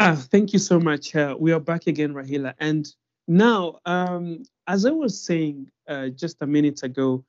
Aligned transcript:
Ah, 0.00 0.14
thank 0.14 0.52
you 0.52 0.60
so 0.60 0.78
much. 0.78 1.16
Uh, 1.16 1.34
we 1.38 1.52
are 1.52 1.58
back 1.58 1.88
again, 1.88 2.14
Rahila. 2.14 2.54
And 2.60 2.88
now, 3.26 3.80
um, 3.84 4.44
as 4.68 4.86
I 4.86 4.90
was 4.90 5.20
saying 5.20 5.70
uh, 5.88 6.08
just 6.10 6.36
a 6.40 6.46
minute 6.46 6.84
ago, 6.84 7.24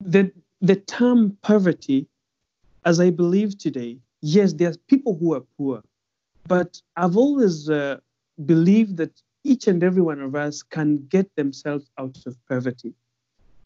the 0.00 0.32
the 0.62 0.76
term 0.76 1.36
poverty, 1.42 2.08
as 2.86 3.00
I 3.00 3.10
believe 3.10 3.58
today, 3.58 3.98
yes, 4.22 4.54
there's 4.54 4.78
people 4.78 5.14
who 5.18 5.34
are 5.34 5.42
poor, 5.58 5.82
but 6.46 6.80
I've 6.96 7.18
always 7.18 7.68
uh, 7.68 7.98
believed 8.46 8.96
that 8.96 9.20
each 9.44 9.66
and 9.66 9.84
every 9.84 10.02
one 10.02 10.22
of 10.22 10.34
us 10.34 10.62
can 10.62 11.06
get 11.08 11.28
themselves 11.36 11.90
out 11.98 12.16
of 12.26 12.34
poverty. 12.48 12.94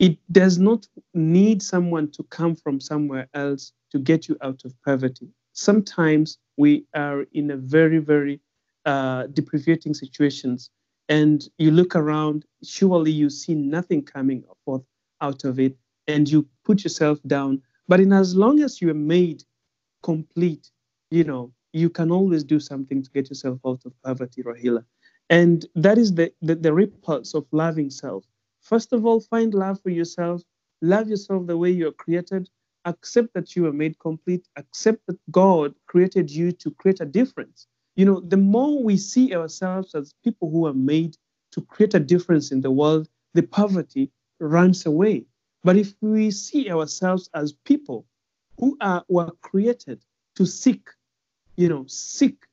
It 0.00 0.18
does 0.32 0.58
not 0.58 0.88
need 1.14 1.62
someone 1.62 2.10
to 2.12 2.24
come 2.24 2.56
from 2.56 2.80
somewhere 2.80 3.28
else 3.34 3.72
to 3.92 4.00
get 4.00 4.28
you 4.28 4.36
out 4.42 4.64
of 4.64 4.74
poverty. 4.82 5.28
Sometimes 5.52 6.38
we 6.56 6.84
are 6.94 7.24
in 7.32 7.50
a 7.50 7.56
very, 7.56 7.98
very 7.98 8.40
uh, 8.84 9.26
depreciating 9.29 9.94
situations, 9.94 10.70
and 11.08 11.48
you 11.58 11.70
look 11.70 11.94
around, 11.96 12.44
surely 12.62 13.10
you 13.10 13.30
see 13.30 13.54
nothing 13.54 14.02
coming 14.02 14.44
forth 14.64 14.84
out 15.20 15.44
of 15.44 15.58
it, 15.58 15.76
and 16.08 16.29
you 16.29 16.46
put 16.64 16.84
yourself 16.84 17.18
down. 17.26 17.62
But 17.88 18.00
in 18.00 18.12
as 18.12 18.34
long 18.34 18.60
as 18.60 18.80
you 18.80 18.90
are 18.90 18.94
made 18.94 19.44
complete, 20.02 20.70
you 21.10 21.24
know, 21.24 21.52
you 21.72 21.88
can 21.90 22.10
always 22.10 22.44
do 22.44 22.60
something 22.60 23.02
to 23.02 23.10
get 23.10 23.29
yourself 23.30 23.58
out 23.66 23.82
of 23.84 23.93
poverty, 24.02 24.43
Rahila. 24.43 24.84
And 25.30 25.64
that 25.74 25.98
is 25.98 26.14
the, 26.14 26.32
the, 26.43 26.54
the 26.54 26.72
repulse 26.72 27.34
of 27.34 27.46
loving 27.52 27.90
self. 27.90 28.24
First 28.60 28.93
of 28.93 29.07
all, 29.07 29.21
find 29.21 29.54
love 29.54 29.80
for 29.82 29.90
yourself. 29.90 30.43
Love 30.82 31.08
yourself 31.08 31.46
the 31.46 31.57
way 31.57 31.71
you're 31.71 31.93
created. 31.93 32.48
Accept 32.84 33.33
that 33.34 33.55
you 33.55 33.67
are 33.67 33.72
made 33.72 33.98
complete. 33.98 34.48
Accept 34.56 35.06
that 35.06 35.19
God 35.31 35.75
created 35.86 36.31
you 36.31 36.53
to 36.53 36.70
create 36.72 37.00
a 37.00 37.06
difference. 37.06 37.67
You 37.97 38.06
know, 38.06 38.20
the 38.20 38.36
more 38.36 38.83
we 38.83 38.97
see 38.97 39.34
ourselves 39.34 39.94
as 39.94 40.14
people 40.24 40.50
who 40.50 40.66
are 40.66 40.74
made 40.74 41.16
to 41.52 41.61
create 41.61 41.94
a 41.94 42.00
difference 42.00 42.50
in 42.50 42.61
the 42.61 42.70
world, 42.70 43.08
the 43.34 43.42
poverty 43.42 44.11
runs 44.41 44.86
away. 44.86 45.24
But 45.62 45.77
if 45.77 45.94
we 46.00 46.30
see 46.30 46.70
ourselves 46.70 47.30
as 47.34 47.52
people 47.52 48.06
who 48.58 48.77
are 48.80 49.05
were 49.08 49.30
created 49.42 50.02
to 50.36 50.46
seek, 50.46 50.89
you 51.56 51.69
know, 51.69 51.84
seek 51.86 52.46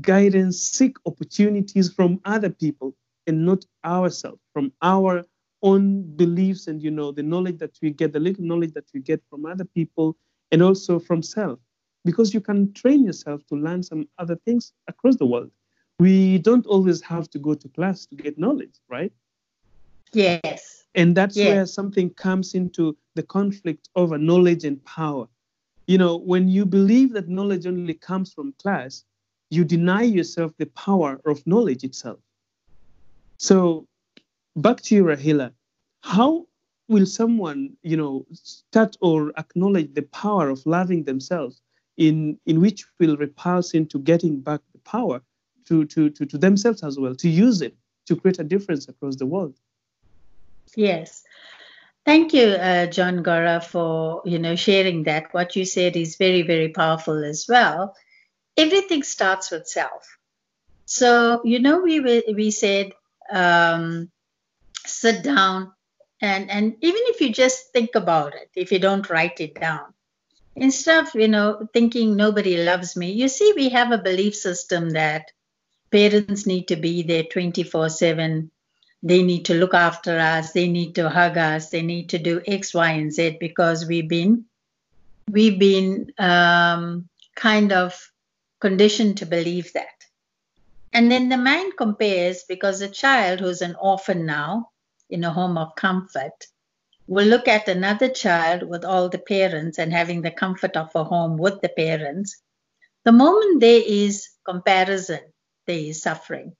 guidance, 0.00 0.60
seek 0.60 0.96
opportunities 1.06 1.92
from 1.92 2.20
other 2.24 2.50
people 2.50 2.94
and 3.26 3.44
not 3.44 3.64
ourselves, 3.84 4.40
from 4.52 4.72
our 4.82 5.24
own 5.62 6.02
beliefs 6.16 6.66
and 6.66 6.82
you 6.82 6.90
know 6.90 7.12
the 7.12 7.22
knowledge 7.22 7.58
that 7.58 7.76
we 7.82 7.90
get, 7.90 8.12
the 8.12 8.20
little 8.20 8.44
knowledge 8.44 8.72
that 8.72 8.88
we 8.94 9.00
get 9.00 9.22
from 9.28 9.46
other 9.46 9.64
people 9.64 10.16
and 10.52 10.62
also 10.62 10.98
from 10.98 11.22
self. 11.22 11.58
Because 12.04 12.32
you 12.32 12.40
can 12.40 12.72
train 12.72 13.04
yourself 13.04 13.42
to 13.48 13.56
learn 13.56 13.82
some 13.82 14.08
other 14.18 14.36
things 14.44 14.72
across 14.88 15.16
the 15.16 15.26
world. 15.26 15.50
We 15.98 16.38
don't 16.38 16.66
always 16.66 17.02
have 17.02 17.28
to 17.30 17.38
go 17.38 17.54
to 17.54 17.68
class 17.68 18.06
to 18.06 18.14
get 18.14 18.38
knowledge, 18.38 18.76
right? 18.88 19.12
Yes. 20.12 20.84
And 20.94 21.14
that's 21.16 21.36
yes. 21.36 21.48
where 21.48 21.66
something 21.66 22.10
comes 22.10 22.54
into 22.54 22.96
the 23.14 23.22
conflict 23.22 23.90
over 23.96 24.16
knowledge 24.16 24.64
and 24.64 24.82
power. 24.84 25.28
You 25.86 25.98
know, 25.98 26.16
when 26.16 26.48
you 26.48 26.64
believe 26.64 27.12
that 27.12 27.28
knowledge 27.28 27.66
only 27.66 27.94
comes 27.94 28.32
from 28.32 28.54
class, 28.62 29.04
you 29.50 29.64
deny 29.64 30.02
yourself 30.02 30.52
the 30.56 30.66
power 30.66 31.20
of 31.26 31.46
knowledge 31.46 31.84
itself. 31.84 32.18
So, 33.38 33.86
back 34.56 34.80
to 34.82 34.94
you, 34.94 35.04
Rahila. 35.04 35.52
How 36.02 36.46
will 36.88 37.06
someone, 37.06 37.76
you 37.82 37.96
know, 37.96 38.26
start 38.32 38.96
or 39.00 39.32
acknowledge 39.38 39.94
the 39.94 40.02
power 40.02 40.48
of 40.48 40.64
loving 40.66 41.04
themselves, 41.04 41.62
in 41.96 42.38
in 42.46 42.60
which 42.60 42.84
will 42.98 43.16
repulse 43.16 43.74
into 43.74 43.98
getting 43.98 44.40
back 44.40 44.60
the 44.72 44.78
power 44.80 45.22
to 45.66 45.84
to 45.86 46.10
to, 46.10 46.26
to 46.26 46.38
themselves 46.38 46.82
as 46.82 46.98
well, 46.98 47.14
to 47.16 47.28
use 47.28 47.62
it 47.62 47.76
to 48.06 48.16
create 48.16 48.38
a 48.38 48.44
difference 48.44 48.88
across 48.88 49.16
the 49.16 49.26
world? 49.26 49.56
Yes. 50.76 51.22
Thank 52.06 52.32
you, 52.32 52.46
uh, 52.46 52.86
John 52.86 53.22
Gora, 53.22 53.60
for 53.60 54.22
you 54.24 54.38
know 54.38 54.56
sharing 54.56 55.04
that. 55.04 55.32
What 55.32 55.56
you 55.56 55.64
said 55.64 55.96
is 55.96 56.16
very, 56.16 56.42
very 56.42 56.70
powerful 56.70 57.24
as 57.24 57.46
well 57.48 57.94
everything 58.56 59.02
starts 59.02 59.50
with 59.50 59.66
self. 59.66 60.18
So, 60.84 61.40
you 61.44 61.60
know, 61.60 61.80
we, 61.80 62.00
we 62.34 62.50
said, 62.50 62.92
um, 63.32 64.10
sit 64.86 65.22
down 65.22 65.72
and, 66.20 66.50
and 66.50 66.76
even 66.80 67.00
if 67.04 67.20
you 67.20 67.32
just 67.32 67.72
think 67.72 67.94
about 67.94 68.34
it, 68.34 68.50
if 68.54 68.72
you 68.72 68.78
don't 68.78 69.08
write 69.08 69.40
it 69.40 69.54
down, 69.54 69.94
instead 70.54 71.06
of, 71.06 71.14
you 71.14 71.28
know, 71.28 71.66
thinking 71.72 72.14
nobody 72.14 72.62
loves 72.62 72.96
me, 72.96 73.12
you 73.12 73.28
see, 73.28 73.52
we 73.56 73.70
have 73.70 73.90
a 73.90 73.98
belief 73.98 74.34
system 74.34 74.90
that 74.90 75.30
parents 75.90 76.46
need 76.46 76.68
to 76.68 76.76
be 76.76 77.02
there 77.02 77.24
24 77.24 77.88
7 77.88 78.50
they 79.02 79.22
need 79.22 79.46
to 79.46 79.54
look 79.54 79.74
after 79.74 80.18
us. 80.18 80.52
They 80.52 80.68
need 80.68 80.94
to 80.96 81.08
hug 81.08 81.38
us. 81.38 81.70
They 81.70 81.82
need 81.82 82.10
to 82.10 82.18
do 82.18 82.42
x 82.46 82.74
y 82.74 82.90
and 82.92 83.12
z 83.12 83.36
because 83.40 83.86
we've 83.86 84.08
been 84.08 84.44
we've 85.30 85.58
been 85.58 86.12
um, 86.18 87.08
kind 87.34 87.72
of 87.72 87.98
conditioned 88.60 89.18
to 89.18 89.26
believe 89.26 89.72
that. 89.72 90.04
And 90.92 91.10
then 91.10 91.28
the 91.28 91.36
mind 91.36 91.76
compares 91.76 92.42
because 92.48 92.80
a 92.80 92.88
child 92.88 93.40
who's 93.40 93.62
an 93.62 93.76
orphan 93.80 94.26
now 94.26 94.69
in 95.10 95.24
a 95.24 95.32
home 95.32 95.58
of 95.58 95.74
comfort 95.74 96.46
will 97.06 97.26
look 97.26 97.48
at 97.48 97.68
another 97.68 98.08
child 98.08 98.62
with 98.62 98.84
all 98.84 99.08
the 99.08 99.18
parents 99.18 99.78
and 99.78 99.92
having 99.92 100.22
the 100.22 100.30
comfort 100.30 100.76
of 100.76 100.90
a 100.94 101.02
home 101.02 101.36
with 101.36 101.60
the 101.60 101.68
parents. 101.68 102.40
The 103.04 103.12
moment 103.12 103.60
there 103.60 103.82
is 103.84 104.28
comparison, 104.44 105.20
there 105.66 105.78
is 105.78 106.02
suffering. 106.02 106.54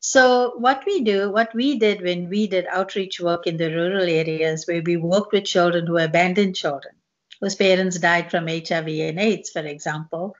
So, 0.00 0.54
what 0.56 0.84
we 0.86 1.02
do, 1.02 1.30
what 1.30 1.54
we 1.54 1.78
did 1.78 2.02
when 2.02 2.28
we 2.28 2.46
did 2.46 2.66
outreach 2.66 3.20
work 3.20 3.46
in 3.46 3.56
the 3.56 3.70
rural 3.70 4.08
areas 4.08 4.66
where 4.66 4.82
we 4.82 4.96
worked 4.96 5.32
with 5.32 5.44
children 5.44 5.86
who 5.86 5.98
abandoned 5.98 6.56
children, 6.56 6.94
whose 7.40 7.54
parents 7.54 7.98
died 7.98 8.30
from 8.30 8.48
HIV 8.48 8.88
and 8.88 9.20
AIDS, 9.20 9.50
for 9.50 9.60
example, 9.60 10.36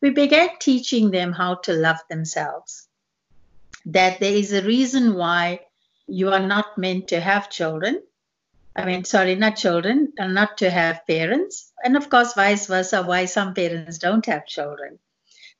we 0.00 0.10
began 0.10 0.50
teaching 0.60 1.10
them 1.10 1.32
how 1.32 1.54
to 1.54 1.72
love 1.72 1.98
themselves. 2.10 2.85
That 3.86 4.20
there 4.20 4.34
is 4.34 4.52
a 4.52 4.62
reason 4.62 5.14
why 5.14 5.60
you 6.06 6.30
are 6.30 6.46
not 6.46 6.76
meant 6.76 7.08
to 7.08 7.20
have 7.20 7.50
children. 7.50 8.02
I 8.74 8.84
mean, 8.84 9.04
sorry, 9.04 9.34
not 9.34 9.56
children, 9.56 10.12
and 10.18 10.34
not 10.34 10.58
to 10.58 10.70
have 10.70 11.06
parents. 11.06 11.72
And 11.82 11.96
of 11.96 12.10
course, 12.10 12.34
vice 12.34 12.66
versa, 12.66 13.02
why 13.02 13.24
some 13.24 13.54
parents 13.54 13.98
don't 13.98 14.26
have 14.26 14.46
children. 14.46 14.98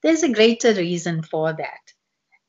There's 0.03 0.23
a 0.23 0.33
greater 0.33 0.75
reason 0.75 1.23
for 1.23 1.53
that. 1.53 1.81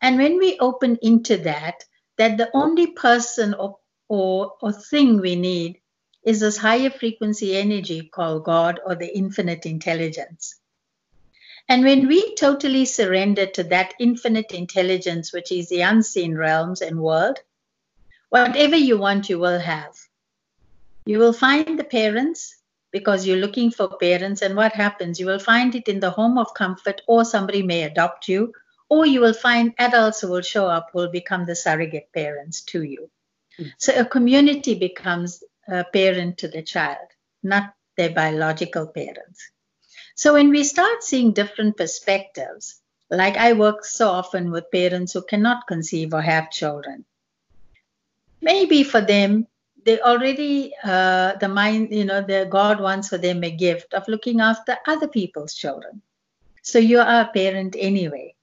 And 0.02 0.18
when 0.18 0.38
we 0.38 0.60
open 0.60 0.98
into 1.02 1.38
that, 1.38 1.84
that 2.18 2.38
the 2.38 2.50
only 2.54 2.88
person 2.88 3.54
or, 3.54 3.78
or, 4.10 4.54
or 4.62 4.72
thing 4.72 5.22
we 5.22 5.36
need 5.36 5.80
is 6.24 6.42
this 6.42 6.58
higher 6.58 6.90
frequency 6.90 7.56
energy 7.56 8.10
called 8.14 8.44
God 8.44 8.80
or 8.86 8.96
the 8.96 9.16
infinite 9.18 9.66
intelligence. 9.66 10.60
And 11.70 11.84
when 11.84 12.08
we 12.08 12.36
totally 12.36 12.86
surrender 12.86 13.46
to 13.46 13.64
that 13.66 13.94
infinite 14.00 14.52
intelligence, 14.52 15.34
which 15.34 15.52
is 15.52 15.68
the 15.68 15.82
unseen 15.82 16.36
realms 16.36 16.82
and 16.82 17.00
world, 17.00 17.40
whatever 18.30 18.78
you 18.78 18.98
want, 18.98 19.30
you 19.30 19.40
will 19.40 19.60
have. 19.60 19.96
You 21.06 21.20
will 21.20 21.34
find 21.34 21.78
the 21.78 21.84
parents 21.84 22.56
because 22.92 23.28
you're 23.28 23.38
looking 23.38 23.72
for 23.72 23.98
parents. 23.98 24.42
And 24.42 24.56
what 24.56 24.74
happens? 24.74 25.20
You 25.20 25.26
will 25.26 25.40
find 25.40 25.76
it 25.76 25.88
in 25.88 26.00
the 26.00 26.10
home 26.10 26.38
of 26.38 26.54
comfort, 26.54 27.02
or 27.08 27.26
somebody 27.26 27.64
may 27.64 27.84
adopt 27.84 28.28
you, 28.28 28.54
or 28.90 29.06
you 29.06 29.20
will 29.20 29.34
find 29.34 29.74
adults 29.78 30.22
who 30.22 30.30
will 30.30 30.42
show 30.42 30.68
up 30.68 30.90
who 30.92 31.00
will 31.00 31.12
become 31.12 31.46
the 31.46 31.56
surrogate 31.56 32.12
parents 32.14 32.62
to 32.62 32.84
you. 32.84 33.10
Mm. 33.60 33.72
So 33.78 33.94
a 33.94 34.06
community 34.06 34.76
becomes 34.76 35.44
a 35.68 35.84
parent 35.84 36.38
to 36.40 36.48
the 36.48 36.62
child, 36.62 37.08
not 37.44 37.74
their 37.98 38.12
biological 38.12 38.88
parents. 38.88 39.52
So 40.18 40.34
when 40.34 40.50
we 40.50 40.64
start 40.64 41.04
seeing 41.04 41.32
different 41.32 41.78
perspectives, 41.78 42.82
like 43.12 43.38
I 43.38 43.54
work 43.54 43.86
so 43.86 44.10
often 44.10 44.50
with 44.50 44.72
parents 44.72 45.14
who 45.14 45.22
cannot 45.22 45.68
conceive 45.68 46.12
or 46.12 46.22
have 46.22 46.50
children, 46.50 47.06
maybe 48.42 48.84
for 48.84 49.00
them, 49.00 49.46
they 49.86 50.02
already, 50.02 50.74
uh, 50.84 51.36
the 51.36 51.48
mind, 51.48 51.90
you 51.92 52.04
know, 52.04 52.22
the 52.22 52.48
God 52.50 52.82
wants 52.82 53.10
for 53.10 53.20
them 53.20 53.44
a 53.44 53.52
gift 53.52 53.94
of 53.94 54.08
looking 54.08 54.42
after 54.42 54.76
other 54.88 55.08
people's 55.08 55.54
children. 55.54 56.02
So 56.64 56.80
you 56.80 57.00
are 57.00 57.22
a 57.22 57.32
parent 57.32 57.76
anyway. 57.78 58.34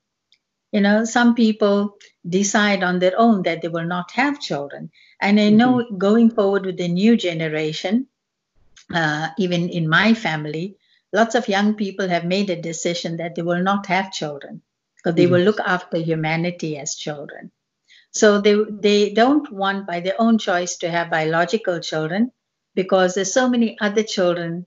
You 0.70 0.80
know, 0.80 1.04
some 1.04 1.34
people 1.34 1.96
decide 2.28 2.84
on 2.84 3.00
their 3.00 3.18
own 3.18 3.42
that 3.42 3.62
they 3.62 3.68
will 3.68 3.84
not 3.84 4.12
have 4.12 4.40
children. 4.40 4.92
And 5.20 5.40
I 5.40 5.50
know 5.50 5.78
mm-hmm. 5.78 5.98
going 5.98 6.30
forward 6.30 6.66
with 6.66 6.76
the 6.76 6.88
new 6.88 7.16
generation, 7.16 8.06
uh, 8.94 9.30
even 9.38 9.68
in 9.68 9.88
my 9.88 10.14
family, 10.14 10.76
lots 11.14 11.36
of 11.36 11.48
young 11.48 11.74
people 11.74 12.08
have 12.08 12.24
made 12.24 12.50
a 12.50 12.60
decision 12.60 13.18
that 13.18 13.36
they 13.36 13.42
will 13.42 13.62
not 13.62 13.86
have 13.86 14.12
children 14.12 14.60
because 14.96 15.14
they 15.14 15.24
mm-hmm. 15.24 15.34
will 15.34 15.42
look 15.42 15.60
after 15.60 15.96
humanity 15.96 16.76
as 16.76 16.96
children. 16.96 17.52
So 18.10 18.40
they 18.40 18.56
they 18.68 19.12
don't 19.12 19.50
want 19.50 19.86
by 19.86 20.00
their 20.00 20.20
own 20.20 20.38
choice 20.38 20.76
to 20.78 20.90
have 20.90 21.10
biological 21.10 21.78
children 21.80 22.32
because 22.74 23.14
there's 23.14 23.32
so 23.32 23.48
many 23.48 23.76
other 23.80 24.02
children 24.02 24.66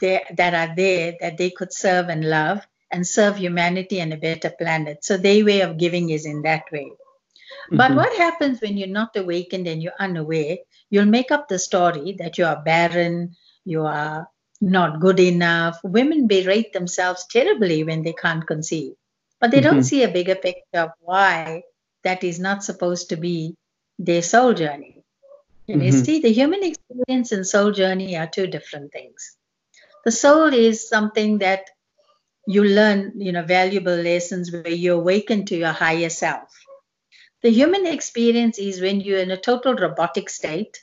there 0.00 0.22
that 0.36 0.54
are 0.54 0.74
there 0.76 1.14
that 1.20 1.38
they 1.38 1.50
could 1.50 1.72
serve 1.72 2.08
and 2.08 2.28
love 2.28 2.66
and 2.90 3.06
serve 3.06 3.36
humanity 3.38 4.00
and 4.00 4.12
a 4.12 4.16
better 4.16 4.50
planet. 4.50 5.04
So 5.04 5.16
their 5.16 5.44
way 5.44 5.60
of 5.62 5.78
giving 5.78 6.10
is 6.10 6.26
in 6.26 6.42
that 6.42 6.64
way. 6.70 6.90
Mm-hmm. 6.90 7.76
But 7.76 7.94
what 7.94 8.16
happens 8.16 8.60
when 8.60 8.76
you're 8.76 8.88
not 9.00 9.16
awakened 9.16 9.66
and 9.66 9.82
you're 9.82 9.98
unaware? 9.98 10.58
You'll 10.90 11.06
make 11.18 11.30
up 11.30 11.48
the 11.48 11.58
story 11.58 12.16
that 12.18 12.38
you 12.38 12.44
are 12.44 12.62
barren, 12.62 13.34
you 13.64 13.84
are 13.84 14.28
not 14.60 15.00
good 15.00 15.20
enough. 15.20 15.78
Women 15.82 16.26
berate 16.26 16.72
themselves 16.72 17.26
terribly 17.30 17.84
when 17.84 18.02
they 18.02 18.12
can't 18.12 18.46
conceive, 18.46 18.92
but 19.40 19.50
they 19.50 19.60
mm-hmm. 19.60 19.74
don't 19.74 19.84
see 19.84 20.02
a 20.02 20.08
bigger 20.08 20.34
picture 20.34 20.80
of 20.80 20.90
why 21.00 21.62
that 22.04 22.24
is 22.24 22.38
not 22.38 22.64
supposed 22.64 23.10
to 23.10 23.16
be 23.16 23.56
their 23.98 24.22
soul 24.22 24.54
journey. 24.54 25.02
And 25.68 25.82
mm-hmm. 25.82 25.86
you 25.86 25.92
see, 25.92 26.20
the 26.20 26.32
human 26.32 26.62
experience 26.62 27.32
and 27.32 27.46
soul 27.46 27.72
journey 27.72 28.16
are 28.16 28.26
two 28.26 28.46
different 28.46 28.92
things. 28.92 29.36
The 30.04 30.12
soul 30.12 30.52
is 30.54 30.88
something 30.88 31.38
that 31.38 31.68
you 32.46 32.62
learn, 32.62 33.14
you 33.16 33.32
know, 33.32 33.42
valuable 33.42 33.96
lessons 33.96 34.52
where 34.52 34.68
you 34.68 34.94
awaken 34.94 35.46
to 35.46 35.56
your 35.56 35.72
higher 35.72 36.08
self. 36.08 36.48
The 37.42 37.50
human 37.50 37.86
experience 37.86 38.58
is 38.58 38.80
when 38.80 39.00
you're 39.00 39.18
in 39.18 39.32
a 39.32 39.36
total 39.36 39.74
robotic 39.74 40.30
state, 40.30 40.78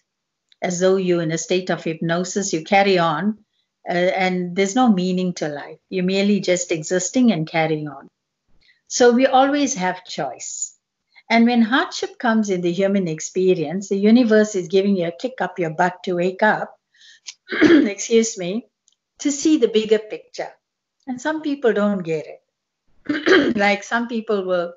as 0.61 0.79
though 0.79 0.97
you're 0.97 1.21
in 1.21 1.31
a 1.31 1.37
state 1.37 1.69
of 1.69 1.83
hypnosis, 1.83 2.51
you 2.51 2.63
carry 2.63 2.97
on, 2.97 3.39
uh, 3.87 3.91
and 3.93 4.55
there's 4.55 4.75
no 4.75 4.91
meaning 4.91 5.33
to 5.33 5.47
life. 5.49 5.79
You're 5.89 6.03
merely 6.05 6.39
just 6.39 6.71
existing 6.71 7.31
and 7.31 7.47
carrying 7.47 7.87
on. 7.87 8.07
So 8.87 9.11
we 9.11 9.25
always 9.25 9.75
have 9.75 10.05
choice. 10.05 10.75
And 11.29 11.45
when 11.45 11.61
hardship 11.61 12.19
comes 12.19 12.49
in 12.49 12.61
the 12.61 12.71
human 12.71 13.07
experience, 13.07 13.89
the 13.89 13.97
universe 13.97 14.55
is 14.55 14.67
giving 14.67 14.95
you 14.95 15.07
a 15.07 15.11
kick 15.11 15.41
up 15.41 15.57
your 15.57 15.71
butt 15.71 16.03
to 16.03 16.13
wake 16.13 16.43
up, 16.43 16.77
excuse 17.61 18.37
me, 18.37 18.67
to 19.19 19.31
see 19.31 19.57
the 19.57 19.67
bigger 19.67 19.99
picture. 19.99 20.51
And 21.07 21.19
some 21.19 21.41
people 21.41 21.73
don't 21.73 22.03
get 22.03 22.25
it. 22.27 23.55
like 23.57 23.83
some 23.83 24.07
people 24.07 24.45
will 24.45 24.73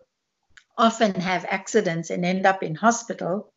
often 0.78 1.14
have 1.14 1.44
accidents 1.48 2.10
and 2.10 2.24
end 2.24 2.46
up 2.46 2.62
in 2.62 2.74
hospital. 2.74 3.52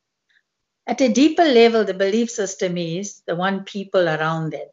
At 0.88 1.02
a 1.02 1.10
deeper 1.10 1.46
level, 1.46 1.84
the 1.84 1.94
belief 1.94 2.30
system 2.30 2.78
is 2.78 3.22
the 3.28 3.36
one 3.36 3.64
people 3.64 4.08
around 4.08 4.52
them. 4.52 4.68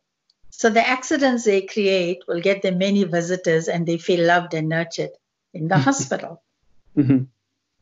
So 0.59 0.71
the 0.71 0.89
accidents 0.89 1.45
they 1.45 1.61
create 1.61 2.23
will 2.27 2.41
get 2.41 2.63
them 2.63 2.79
many 2.79 3.05
visitors 3.05 3.69
and 3.69 3.87
they 3.87 3.99
feel 3.99 4.27
loved 4.27 4.55
and 4.55 4.71
nurtured 4.71 5.11
in 5.53 5.69
the 5.69 5.77
hospital. 5.77 6.43
Mm-hmm. 6.97 7.25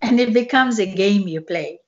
And 0.03 0.21
it 0.21 0.35
becomes 0.35 0.81
a 0.81 0.93
game 0.93 1.29
you 1.29 1.41
play. 1.41 1.79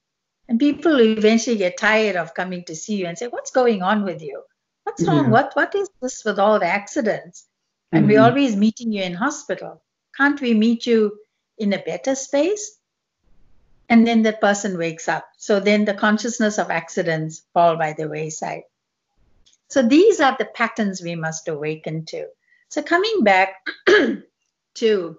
And 0.48 0.60
people 0.60 1.00
eventually 1.00 1.56
get 1.56 1.76
tired 1.76 2.14
of 2.14 2.34
coming 2.34 2.62
to 2.66 2.76
see 2.76 2.94
you 2.94 3.06
and 3.06 3.18
say, 3.18 3.26
What's 3.26 3.50
going 3.50 3.82
on 3.82 4.04
with 4.04 4.22
you? 4.22 4.44
What's 4.84 5.02
wrong? 5.02 5.24
Yeah. 5.24 5.30
What 5.30 5.50
what 5.54 5.74
is 5.74 5.90
this 6.00 6.24
with 6.24 6.38
all 6.38 6.60
the 6.60 6.66
accidents? 6.66 7.48
And 7.90 8.04
mm-hmm. 8.04 8.12
we're 8.12 8.20
always 8.20 8.54
meeting 8.54 8.92
you 8.92 9.02
in 9.02 9.14
hospital. 9.14 9.82
Can't 10.16 10.40
we 10.40 10.54
meet 10.54 10.86
you 10.86 11.18
in 11.58 11.72
a 11.72 11.82
better 11.82 12.14
space? 12.14 12.78
And 13.88 14.06
then 14.06 14.22
that 14.22 14.40
person 14.40 14.78
wakes 14.78 15.08
up. 15.08 15.26
So 15.36 15.58
then 15.58 15.84
the 15.84 15.94
consciousness 15.94 16.58
of 16.58 16.70
accidents 16.70 17.42
fall 17.52 17.76
by 17.76 17.94
the 17.94 18.08
wayside. 18.08 18.62
So 19.68 19.82
these 19.82 20.20
are 20.20 20.36
the 20.38 20.44
patterns 20.44 21.02
we 21.02 21.16
must 21.16 21.48
awaken 21.48 22.04
to. 22.06 22.26
So 22.68 22.82
coming 22.82 23.24
back 23.24 23.54
to 24.74 25.18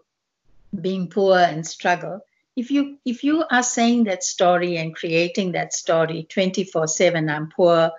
being 0.82 1.10
poor 1.10 1.38
and 1.38 1.66
struggle, 1.66 2.22
if 2.56 2.72
you 2.72 2.98
if 3.06 3.24
you 3.24 3.44
are 3.52 3.64
saying 3.64 4.06
that 4.06 4.24
story 4.24 4.78
and 4.78 4.96
creating 4.96 5.52
that 5.52 5.74
story 5.74 6.28
24/7, 6.30 7.30
I'm 7.30 7.50
poor, 7.50 7.92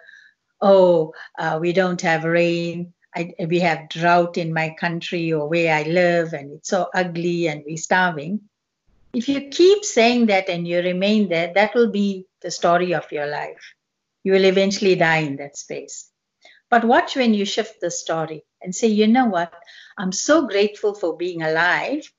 oh, 0.61 1.13
uh, 1.39 1.59
we 1.61 1.73
don't 1.73 2.01
have 2.03 2.25
rain, 2.25 2.93
I, 3.15 3.35
we 3.47 3.61
have 3.61 3.89
drought 3.89 4.37
in 4.37 4.53
my 4.53 4.75
country 4.79 5.33
or 5.33 5.49
where 5.49 5.75
I 5.75 5.83
live, 5.85 6.33
and 6.33 6.53
it's 6.53 6.69
so 6.69 6.89
ugly 6.95 7.47
and 7.47 7.63
we're 7.67 7.77
starving. 7.77 8.41
If 9.15 9.29
you 9.29 9.49
keep 9.49 9.85
saying 9.85 10.27
that 10.27 10.49
and 10.49 10.69
you 10.69 10.81
remain 10.81 11.29
there, 11.29 11.53
that 11.55 11.75
will 11.75 11.91
be 11.91 12.27
the 12.43 12.51
story 12.51 12.95
of 12.95 13.11
your 13.11 13.27
life. 13.27 13.75
You 14.25 14.33
will 14.33 14.45
eventually 14.45 14.95
die 14.97 15.19
in 15.19 15.37
that 15.37 15.57
space. 15.57 16.11
But 16.71 16.85
watch 16.85 17.17
when 17.17 17.35
you 17.35 17.45
shift 17.45 17.81
the 17.81 17.91
story 17.91 18.45
and 18.61 18.75
say, 18.75 18.89
you 18.89 19.07
know 19.07 19.27
what? 19.27 19.53
I'm 19.97 20.13
so 20.13 20.47
grateful 20.47 20.95
for 20.95 21.17
being 21.17 21.43
alive 21.43 22.11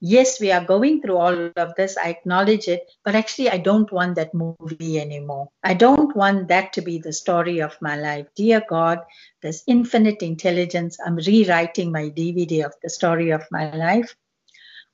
yes, 0.00 0.40
we 0.40 0.50
are 0.50 0.64
going 0.64 1.00
through 1.00 1.16
all 1.16 1.50
of 1.56 1.74
this. 1.76 1.96
I 1.96 2.08
acknowledge 2.08 2.68
it, 2.68 2.90
but 3.04 3.14
actually, 3.14 3.50
I 3.50 3.58
don't 3.58 3.90
want 3.92 4.16
that 4.16 4.34
movie 4.34 4.98
anymore. 4.98 5.48
I 5.62 5.74
don't 5.74 6.14
want 6.16 6.48
that 6.48 6.72
to 6.74 6.82
be 6.82 6.98
the 6.98 7.12
story 7.12 7.60
of 7.60 7.76
my 7.80 7.96
life. 7.96 8.26
Dear 8.34 8.62
God, 8.68 9.00
there's 9.42 9.62
infinite 9.66 10.22
intelligence. 10.22 10.98
I'm 11.04 11.16
rewriting 11.16 11.92
my 11.92 12.10
DVD 12.10 12.64
of 12.64 12.74
the 12.82 12.90
story 12.90 13.30
of 13.30 13.44
my 13.50 13.70
life. 13.76 14.16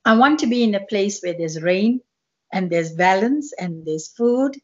I 0.05 0.17
want 0.17 0.39
to 0.39 0.47
be 0.47 0.63
in 0.63 0.75
a 0.75 0.85
place 0.85 1.21
where 1.21 1.35
there's 1.37 1.61
rain 1.61 2.01
and 2.51 2.69
there's 2.69 2.93
balance 2.93 3.53
and 3.53 3.85
there's 3.85 4.09
food 4.09 4.55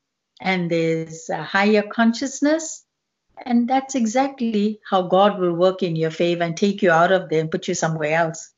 and 0.41 0.69
there's 0.69 1.29
a 1.29 1.43
higher 1.43 1.83
consciousness. 1.83 2.82
And 3.45 3.67
that's 3.67 3.95
exactly 3.95 4.79
how 4.89 5.03
God 5.03 5.39
will 5.39 5.53
work 5.53 5.83
in 5.83 5.95
your 5.95 6.11
favor 6.11 6.43
and 6.43 6.55
take 6.55 6.81
you 6.81 6.91
out 6.91 7.11
of 7.11 7.29
there 7.29 7.41
and 7.41 7.51
put 7.51 7.67
you 7.67 7.73
somewhere 7.73 8.15
else. 8.15 8.53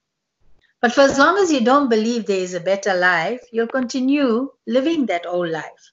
But 0.82 0.94
for 0.94 1.02
as 1.02 1.18
long 1.18 1.38
as 1.38 1.52
you 1.52 1.62
don't 1.62 1.90
believe 1.90 2.26
there 2.26 2.40
is 2.40 2.54
a 2.54 2.60
better 2.60 2.94
life, 2.94 3.42
you'll 3.52 3.68
continue 3.68 4.52
living 4.68 5.08
that 5.08 5.26
old 5.26 5.50
life. 5.50 5.92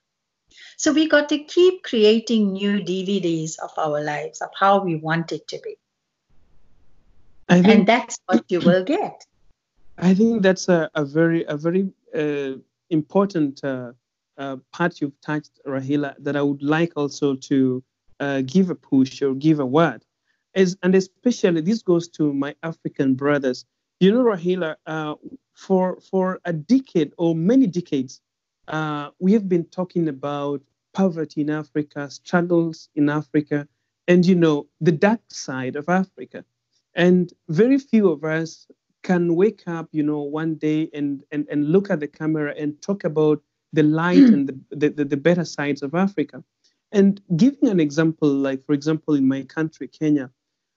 So 0.76 0.92
we 0.92 1.08
got 1.08 1.28
to 1.28 1.38
keep 1.38 1.82
creating 1.84 2.52
new 2.52 2.80
DVDs 2.80 3.58
of 3.62 3.70
our 3.78 4.02
lives, 4.02 4.40
of 4.40 4.50
how 4.58 4.82
we 4.82 4.96
want 4.96 5.32
it 5.32 5.46
to 5.48 5.60
be. 5.62 5.76
Think, 7.48 7.66
and 7.66 7.86
that's 7.86 8.18
what 8.26 8.44
you 8.48 8.60
will 8.60 8.84
get. 8.84 9.24
I 9.98 10.14
think 10.14 10.42
that's 10.42 10.68
a, 10.68 10.90
a 10.94 11.04
very, 11.04 11.44
a 11.44 11.56
very 11.56 11.90
uh, 12.14 12.58
important 12.90 13.62
uh, 13.62 13.92
uh, 14.38 14.56
part 14.72 15.00
you've 15.00 15.20
touched, 15.20 15.60
Rahila, 15.66 16.14
that 16.18 16.36
I 16.36 16.42
would 16.42 16.62
like 16.62 16.92
also 16.96 17.36
to 17.36 17.82
uh, 18.22 18.40
give 18.54 18.70
a 18.70 18.74
push 18.74 19.22
or 19.22 19.34
give 19.34 19.58
a 19.60 19.66
word. 19.66 20.00
As, 20.54 20.76
and 20.82 20.94
especially 20.94 21.62
this 21.62 21.82
goes 21.82 22.08
to 22.16 22.32
my 22.32 22.54
African 22.62 23.14
brothers 23.14 23.66
you 24.02 24.10
know, 24.12 24.24
Rahila, 24.24 24.74
uh, 24.84 25.14
for 25.54 26.00
for 26.00 26.40
a 26.44 26.52
decade 26.52 27.12
or 27.18 27.36
many 27.36 27.68
decades, 27.68 28.20
uh, 28.66 29.10
we 29.20 29.32
have 29.32 29.48
been 29.48 29.64
talking 29.66 30.08
about 30.08 30.60
poverty 30.92 31.42
in 31.42 31.50
Africa, 31.50 32.10
struggles 32.10 32.88
in 32.96 33.08
Africa, 33.08 33.68
and 34.08 34.26
you 34.26 34.34
know 34.34 34.66
the 34.80 34.90
dark 34.90 35.20
side 35.28 35.76
of 35.76 35.88
Africa. 35.88 36.44
And 36.96 37.32
very 37.48 37.78
few 37.78 38.10
of 38.10 38.24
us 38.24 38.66
can 39.04 39.36
wake 39.36 39.62
up, 39.68 39.88
you 39.92 40.02
know, 40.02 40.22
one 40.22 40.56
day 40.56 40.90
and 40.92 41.22
and, 41.30 41.46
and 41.48 41.70
look 41.70 41.88
at 41.88 42.00
the 42.00 42.08
camera 42.08 42.52
and 42.58 42.82
talk 42.82 43.04
about 43.04 43.40
the 43.72 43.84
light 43.84 44.18
and 44.34 44.48
the, 44.48 44.88
the, 44.90 45.04
the 45.04 45.16
better 45.16 45.44
sides 45.44 45.80
of 45.80 45.94
Africa. 45.94 46.42
And 46.92 47.20
giving 47.36 47.68
an 47.68 47.80
example, 47.80 48.28
like 48.28 48.64
for 48.66 48.74
example, 48.74 49.14
in 49.14 49.26
my 49.26 49.42
country, 49.42 49.88
Kenya, 49.88 50.30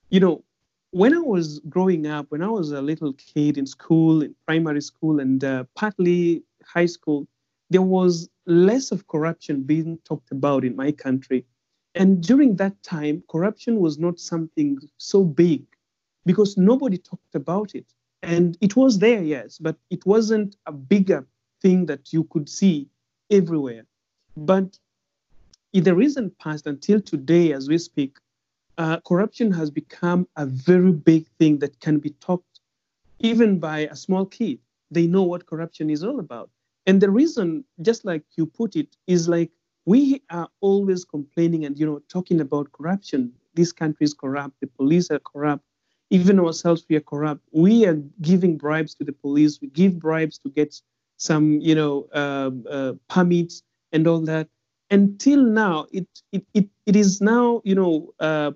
you 0.10 0.20
know, 0.20 0.44
when 0.92 1.14
I 1.14 1.20
was 1.20 1.60
growing 1.68 2.08
up, 2.08 2.28
when 2.30 2.42
I 2.42 2.48
was 2.48 2.72
a 2.72 2.82
little 2.82 3.14
kid 3.14 3.58
in 3.58 3.66
school, 3.66 4.22
in 4.22 4.34
primary 4.48 4.82
school, 4.82 5.20
and 5.20 5.44
uh, 5.44 5.66
partly 5.76 6.42
high 6.64 6.86
school, 6.86 7.28
there 7.70 7.82
was 7.82 8.30
less 8.46 8.92
of 8.92 9.08
corruption 9.08 9.64
being 9.64 9.98
talked 10.06 10.32
about 10.32 10.64
in 10.64 10.76
my 10.76 10.94
country. 10.94 11.46
And 11.96 12.24
during 12.24 12.56
that 12.58 12.82
time, 12.82 13.24
corruption 13.30 13.80
was 13.80 14.00
not 14.00 14.20
something 14.20 14.80
so 14.98 15.24
big 15.24 15.66
because 16.26 16.56
nobody 16.56 16.98
talked 16.98 17.36
about 17.36 17.76
it. 17.76 17.86
And 18.24 18.58
it 18.62 18.76
was 18.76 19.00
there, 19.00 19.22
yes, 19.22 19.58
but 19.58 19.76
it 19.90 20.06
wasn't 20.06 20.56
a 20.66 20.72
bigger 20.72 21.28
thing 21.62 21.88
that 21.88 22.14
you 22.14 22.24
could 22.26 22.48
see 22.48 22.88
everywhere. 23.30 23.86
But 24.38 24.80
in 25.76 25.84
the 25.84 25.94
recent 25.94 26.38
past, 26.40 26.68
until 26.68 27.02
today, 27.02 27.52
as 27.52 27.68
we 27.68 27.78
speak, 27.78 28.18
uh, 28.78 28.98
corruption 29.02 29.52
has 29.52 29.70
become 29.70 30.26
a 30.38 30.46
very 30.46 30.94
big 30.94 31.28
thing 31.38 31.60
that 31.60 31.78
can 31.82 32.00
be 32.00 32.12
talked 32.12 32.62
even 33.20 33.60
by 33.60 33.80
a 33.80 33.96
small 33.96 34.26
kid. 34.26 34.60
They 34.90 35.06
know 35.06 35.24
what 35.24 35.46
corruption 35.46 35.90
is 35.90 36.02
all 36.02 36.22
about. 36.22 36.50
And 36.86 37.02
the 37.02 37.12
reason, 37.12 37.66
just 37.82 38.06
like 38.06 38.24
you 38.38 38.46
put 38.46 38.78
it, 38.78 38.96
is 39.08 39.28
like 39.28 39.52
we 39.86 40.22
are 40.30 40.48
always 40.62 41.04
complaining 41.04 41.66
and 41.66 41.78
you 41.78 41.86
know 41.86 42.00
talking 42.08 42.40
about 42.40 42.72
corruption. 42.72 43.34
This 43.54 43.74
country 43.74 44.06
is 44.06 44.14
corrupt, 44.14 44.56
the 44.62 44.68
police 44.68 45.12
are 45.12 45.20
corrupt, 45.20 45.66
even 46.10 46.40
ourselves 46.40 46.86
we 46.90 46.96
are 46.96 47.02
corrupt. 47.02 47.42
We 47.52 47.86
are 47.86 48.02
giving 48.22 48.56
bribes 48.58 48.96
to 48.96 49.04
the 49.04 49.12
police, 49.14 49.60
we 49.60 49.68
give 49.68 50.00
bribes 50.00 50.38
to 50.40 50.50
get 50.50 50.82
some 51.18 51.60
you 51.60 51.76
know 51.76 52.08
uh, 52.14 52.52
uh, 52.70 52.94
permits 53.10 53.62
and 53.92 54.08
all 54.08 54.22
that 54.22 54.48
until 54.92 55.42
now 55.42 55.88
it 55.92 56.08
it, 56.32 56.46
it, 56.54 56.70
it 56.86 56.96
is 56.96 57.22
now 57.22 57.62
you 57.64 57.76
know 57.76 58.14
uh, 58.20 58.52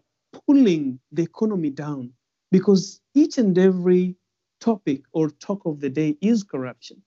pulling 0.45 1.00
the 1.12 1.24
economy 1.24 1.69
down 1.69 2.12
because 2.51 3.01
each 3.13 3.38
and 3.38 3.57
every 3.57 4.15
topic 4.59 5.01
or 5.12 5.29
talk 5.29 5.65
of 5.65 5.79
the 5.79 5.89
day 5.89 6.17
is 6.21 6.43
corruption. 6.43 7.01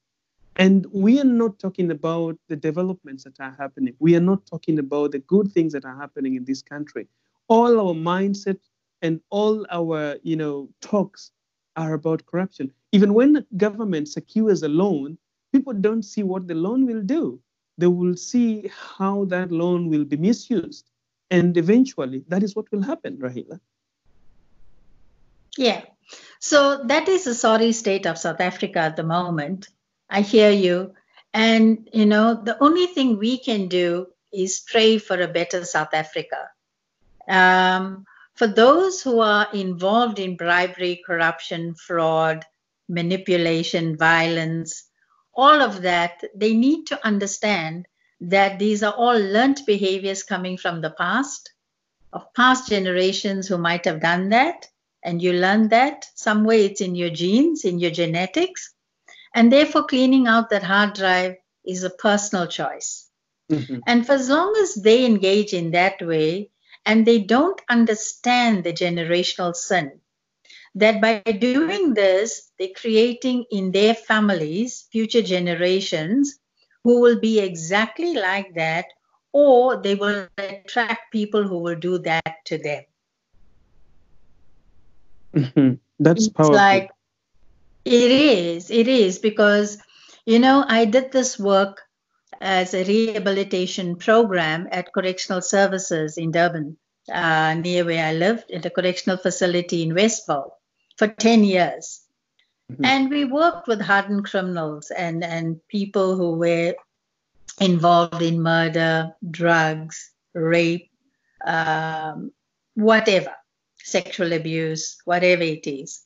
And 0.57 0.87
we 0.93 1.21
are 1.21 1.25
not 1.25 1.59
talking 1.59 1.91
about 1.91 2.37
the 2.49 2.57
developments 2.57 3.25
that 3.25 3.41
are 3.41 3.55
happening. 3.59 3.95
We 3.99 4.17
are 4.17 4.21
not 4.21 4.45
talking 4.47 4.79
about 4.79 5.13
the 5.13 5.19
good 5.21 5.51
things 5.53 5.73
that 5.73 5.85
are 5.85 5.97
happening 5.97 6.35
in 6.35 6.45
this 6.45 6.63
country. 6.63 7.07
All 7.49 7.81
our 7.81 7.95
mindset 7.95 8.59
and 9.01 9.21
all 9.31 9.67
our, 9.71 10.17
you 10.23 10.37
know, 10.37 10.69
talks 10.81 11.33
are 11.77 11.95
about 11.95 12.27
corruption. 12.27 12.71
Even 12.93 13.15
when 13.15 13.33
the 13.33 13.47
government 13.57 14.09
secures 14.09 14.63
a 14.63 14.69
loan, 14.69 15.17
people 15.53 15.73
don't 15.73 16.03
see 16.03 16.23
what 16.23 16.47
the 16.47 16.55
loan 16.55 16.87
will 16.87 17.03
do. 17.03 17.41
They 17.79 17.87
will 17.87 18.17
see 18.17 18.71
how 18.97 19.25
that 19.27 19.51
loan 19.51 19.89
will 19.89 20.05
be 20.05 20.17
misused. 20.17 20.91
And 21.31 21.57
eventually, 21.57 22.25
that 22.29 22.43
is 22.43 22.55
what 22.55 22.71
will 22.71 22.83
happen, 22.83 23.17
Rahila. 23.17 23.59
Yeah. 25.57 25.83
So 26.41 26.85
that 26.85 27.09
is 27.09 27.25
the 27.25 27.35
sorry 27.35 27.73
state 27.73 28.07
of 28.07 28.19
South 28.19 28.41
Africa 28.41 28.81
at 28.81 28.97
the 28.97 29.03
moment. 29.03 29.69
I 30.11 30.21
hear 30.21 30.51
you. 30.51 30.95
And, 31.33 31.89
you 31.93 32.05
know, 32.05 32.35
the 32.35 32.63
only 32.63 32.87
thing 32.87 33.19
we 33.19 33.39
can 33.39 33.69
do 33.69 34.09
is 34.33 34.61
pray 34.67 34.99
for 34.99 35.21
a 35.21 35.29
better 35.29 35.65
South 35.65 35.95
Africa. 35.95 36.51
Um, 37.29 38.05
for 38.35 38.47
those 38.47 39.03
who 39.03 39.21
are 39.21 39.49
involved 39.53 40.19
in 40.19 40.37
bribery, 40.37 41.03
corruption, 41.07 41.75
fraud, 41.75 42.45
manipulation, 42.89 43.97
violence, 43.97 44.85
all 45.35 45.61
of 45.63 45.83
that, 45.83 46.23
they 46.35 46.55
need 46.55 46.87
to 46.87 47.07
understand 47.07 47.87
that 48.21 48.59
these 48.59 48.83
are 48.83 48.93
all 48.93 49.19
learnt 49.19 49.67
behaviors 49.67 50.23
coming 50.23 50.57
from 50.57 50.81
the 50.81 50.91
past, 50.91 51.53
of 52.13 52.33
past 52.35 52.69
generations 52.69 53.49
who 53.49 53.59
might 53.59 53.85
have 53.85 54.01
done 54.01 54.29
that. 54.29 54.69
And 55.03 55.21
you 55.21 55.33
learn 55.33 55.69
that 55.69 56.07
some 56.15 56.45
way 56.45 56.67
it's 56.67 56.81
in 56.81 56.95
your 56.95 57.11
genes, 57.11 57.65
in 57.65 57.81
your 57.81 57.91
genetics. 57.91 58.73
And 59.35 59.51
therefore, 59.51 59.85
cleaning 59.85 60.29
out 60.29 60.51
that 60.51 60.63
hard 60.63 60.95
drive 60.95 61.37
is 61.65 61.83
a 61.83 61.91
personal 61.91 62.47
choice. 62.47 63.09
Mm-hmm. 63.51 63.79
And 63.87 64.07
for 64.07 64.13
as 64.13 64.29
long 64.29 64.55
as 64.63 64.75
they 64.75 65.05
engage 65.05 65.55
in 65.55 65.73
that 65.73 66.01
way 66.01 66.51
and 66.87 67.05
they 67.05 67.19
don't 67.19 67.61
understand 67.69 68.63
the 68.63 68.73
generational 68.73 69.57
sin, 69.57 70.01
that 70.75 71.01
by 71.01 71.21
doing 71.21 71.95
this, 71.95 72.51
they're 72.59 72.69
creating 72.75 73.45
in 73.51 73.73
their 73.73 73.95
families 73.95 74.89
future 74.91 75.23
generations 75.23 76.39
who 76.85 77.01
will 77.01 77.21
be 77.21 77.41
exactly 77.41 78.15
like 78.15 78.55
that, 78.55 78.87
or 79.33 79.81
they 79.81 79.95
will 79.95 80.27
attract 80.39 81.13
people 81.13 81.47
who 81.47 81.59
will 81.59 81.77
do 81.77 81.99
that 81.99 82.37
to 82.47 82.59
them. 82.59 82.83
Mm-hmm. 85.35 85.75
That's 86.01 86.27
it's 86.27 86.33
powerful. 86.33 86.57
Like 86.57 86.91
it 87.85 88.11
is, 88.11 88.71
it 88.71 88.89
is 88.89 89.19
because 89.19 89.79
you 90.25 90.39
know 90.39 90.65
I 90.67 90.85
did 90.85 91.13
this 91.13 91.39
work 91.39 91.83
as 92.41 92.75
a 92.75 92.85
rehabilitation 92.85 93.97
program 93.97 94.69
at 94.73 94.93
correctional 94.93 95.43
services 95.43 96.19
in 96.19 96.33
Durban, 96.33 96.77
uh, 97.13 97.55
near 97.55 97.85
where 97.85 98.05
I 98.05 98.13
lived, 98.15 98.51
at 98.51 98.67
a 98.67 98.71
correctional 98.71 99.17
facility 99.17 99.83
in 99.83 99.95
Westville 99.95 100.53
for 100.97 101.09
10 101.09 101.45
years. 101.45 102.01
Mm-hmm. 102.71 102.85
And 102.85 103.11
we 103.11 103.25
worked 103.25 103.69
with 103.69 103.81
hardened 103.81 104.25
criminals 104.25 104.91
and, 104.91 105.23
and 105.25 105.61
people 105.69 106.17
who 106.17 106.35
were 106.35 106.75
involved 107.61 108.23
in 108.23 108.43
murder, 108.43 109.15
drugs, 109.31 110.13
rape, 110.35 110.91
um, 111.45 112.33
whatever, 112.75 113.33
sexual 113.79 114.33
abuse, 114.33 114.97
whatever 115.05 115.43
it 115.43 115.67
is. 115.67 116.05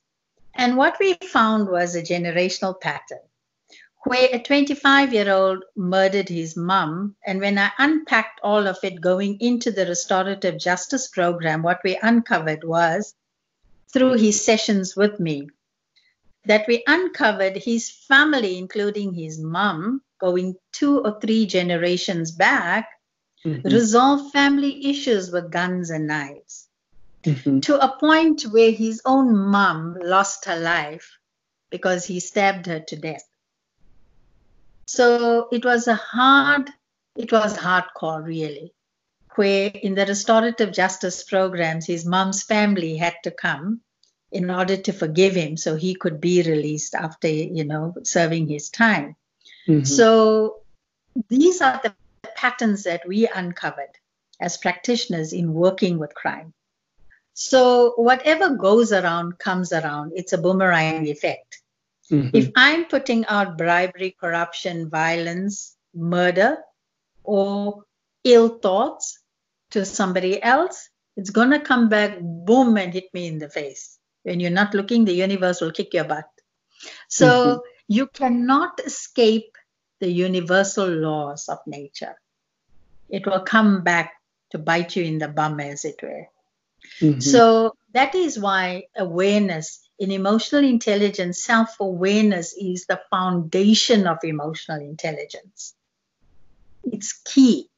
And 0.55 0.76
what 0.76 0.97
we 0.99 1.14
found 1.14 1.69
was 1.69 1.95
a 1.95 2.02
generational 2.02 2.81
pattern 2.81 3.21
where 4.07 4.28
a 4.33 4.38
25 4.38 5.12
year 5.12 5.33
old 5.33 5.64
murdered 5.75 6.28
his 6.28 6.57
mum. 6.57 7.16
And 7.26 7.40
when 7.40 7.59
I 7.59 7.73
unpacked 7.78 8.40
all 8.43 8.69
of 8.69 8.78
it 8.85 9.00
going 9.00 9.38
into 9.40 9.73
the 9.73 9.85
restorative 9.85 10.59
justice 10.59 11.09
program, 11.09 11.62
what 11.62 11.81
we 11.83 11.99
uncovered 12.00 12.62
was 12.62 13.14
through 13.93 14.14
his 14.14 14.45
sessions 14.45 14.97
with 14.97 15.19
me 15.21 15.49
that 16.45 16.66
we 16.69 16.83
uncovered 16.87 17.57
his 17.57 17.90
family, 17.90 18.57
including 18.57 19.12
his 19.12 19.38
mum, 19.38 20.00
going 20.19 20.55
two 20.73 21.00
or 21.00 21.19
three 21.21 21.47
generations 21.47 22.31
back, 22.31 22.88
mm-hmm. 23.45 23.66
resolve 23.69 24.31
family 24.31 24.87
issues 24.87 25.31
with 25.31 25.50
guns 25.50 25.90
and 25.90 26.07
knives 26.07 26.69
mm-hmm. 27.26 27.61
to 27.61 27.83
a 27.83 27.99
point 27.99 28.43
where 28.43 28.71
his 28.71 29.02
own 29.05 29.37
mum 29.37 29.97
lost 30.02 30.45
her 30.45 30.59
life 30.59 31.19
because 31.71 32.05
he 32.07 32.21
stabbed 32.21 32.66
her 32.66 32.81
to 32.81 32.97
death. 32.97 33.28
So 34.87 35.49
it 35.50 35.64
was 35.64 35.88
a 35.88 35.97
hard, 35.97 36.71
it 37.16 37.33
was 37.33 37.57
hardcore 37.57 38.25
really, 38.25 38.73
where 39.37 39.71
in 39.71 39.95
the 39.95 40.07
restorative 40.07 40.73
justice 40.73 41.23
programs, 41.23 41.87
his 41.87 42.05
mom's 42.05 42.43
family 42.43 42.97
had 42.97 43.14
to 43.25 43.31
come 43.31 43.81
in 44.33 44.50
order 44.50 44.76
to 44.76 44.93
forgive 44.93 45.35
him 45.35 45.57
so 45.57 45.76
he 45.76 45.95
could 45.95 46.21
be 46.21 46.43
released 46.43 46.95
after 46.95 47.28
you 47.28 47.64
know 47.64 47.95
serving 48.02 48.49
his 48.49 48.69
time 48.69 49.14
mm-hmm. 49.69 49.85
so 49.85 50.57
these 51.28 51.61
are 51.61 51.81
the 51.83 51.95
patterns 52.37 52.83
that 52.85 53.07
we 53.07 53.26
uncovered 53.28 53.95
as 54.40 54.57
practitioners 54.57 55.33
in 55.33 55.52
working 55.52 55.99
with 55.99 56.14
crime 56.14 56.52
so 57.35 57.93
whatever 57.97 58.50
goes 58.50 58.93
around 58.93 59.38
comes 59.38 59.73
around 59.73 60.12
it's 60.16 60.33
a 60.33 60.38
boomerang 60.38 61.07
effect 61.07 61.62
mm-hmm. 62.11 62.37
if 62.37 62.50
i'm 62.57 62.85
putting 62.87 63.25
out 63.26 63.57
bribery 63.57 64.14
corruption 64.21 64.90
violence 64.90 65.76
murder 65.95 66.59
or 67.23 67.85
ill 68.25 68.49
thoughts 68.59 69.21
to 69.70 69.85
somebody 69.85 70.42
else 70.42 70.88
it's 71.16 71.30
going 71.30 71.50
to 71.50 71.61
come 71.61 71.88
back 71.88 72.18
boom 72.20 72.76
and 72.76 72.92
hit 72.92 73.12
me 73.14 73.26
in 73.26 73.38
the 73.38 73.49
face 73.49 73.96
when 74.26 74.40
you're 74.40 74.50
not 74.50 74.75
looking, 74.75 75.04
the 75.04 75.14
universe 75.14 75.61
will 75.61 75.70
kick 75.70 75.94
your 75.94 76.02
butt. 76.02 76.28
So 77.08 77.28
mm-hmm. 77.28 77.61
you 77.87 78.08
cannot 78.08 78.80
escape 78.85 79.56
the 80.00 80.11
universal 80.11 80.88
laws 80.88 81.49
of 81.49 81.58
nature. 81.64 82.16
It 83.08 83.25
will 83.25 83.40
come 83.40 83.85
back 83.85 84.14
to 84.50 84.58
bite 84.58 84.96
you 84.96 85.04
in 85.04 85.18
the 85.18 85.28
bum, 85.28 85.61
as 85.61 85.85
it 85.85 86.02
were. 86.02 86.26
Mm-hmm. 87.00 87.20
So 87.20 87.76
that 87.92 88.16
is 88.16 88.37
why 88.37 88.88
awareness 88.96 89.88
in 89.96 90.11
emotional 90.11 90.64
intelligence, 90.64 91.44
self 91.44 91.78
awareness 91.78 92.52
is 92.52 92.87
the 92.87 93.00
foundation 93.11 94.08
of 94.08 94.18
emotional 94.25 94.80
intelligence. 94.80 95.73
It's 96.82 97.12
key. 97.12 97.70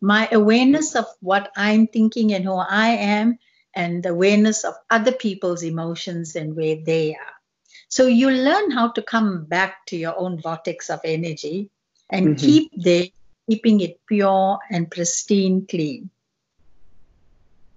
My 0.00 0.28
awareness 0.30 0.94
of 0.94 1.06
what 1.20 1.50
I'm 1.56 1.86
thinking 1.86 2.32
and 2.32 2.44
who 2.44 2.54
I 2.54 2.88
am 2.88 3.38
and 3.74 4.02
the 4.02 4.10
awareness 4.10 4.64
of 4.64 4.74
other 4.90 5.12
people's 5.12 5.62
emotions 5.62 6.36
and 6.36 6.56
where 6.56 6.76
they 6.76 7.14
are. 7.14 7.36
So 7.88 8.06
you 8.06 8.30
learn 8.30 8.70
how 8.70 8.90
to 8.90 9.02
come 9.02 9.44
back 9.44 9.86
to 9.86 9.96
your 9.96 10.18
own 10.18 10.40
vortex 10.40 10.90
of 10.90 11.00
energy 11.04 11.70
and 12.10 12.28
mm-hmm. 12.28 12.46
keep 12.46 12.72
there, 12.76 13.04
keeping 13.48 13.80
it 13.80 14.00
pure 14.06 14.58
and 14.70 14.90
pristine 14.90 15.66
clean. 15.66 16.10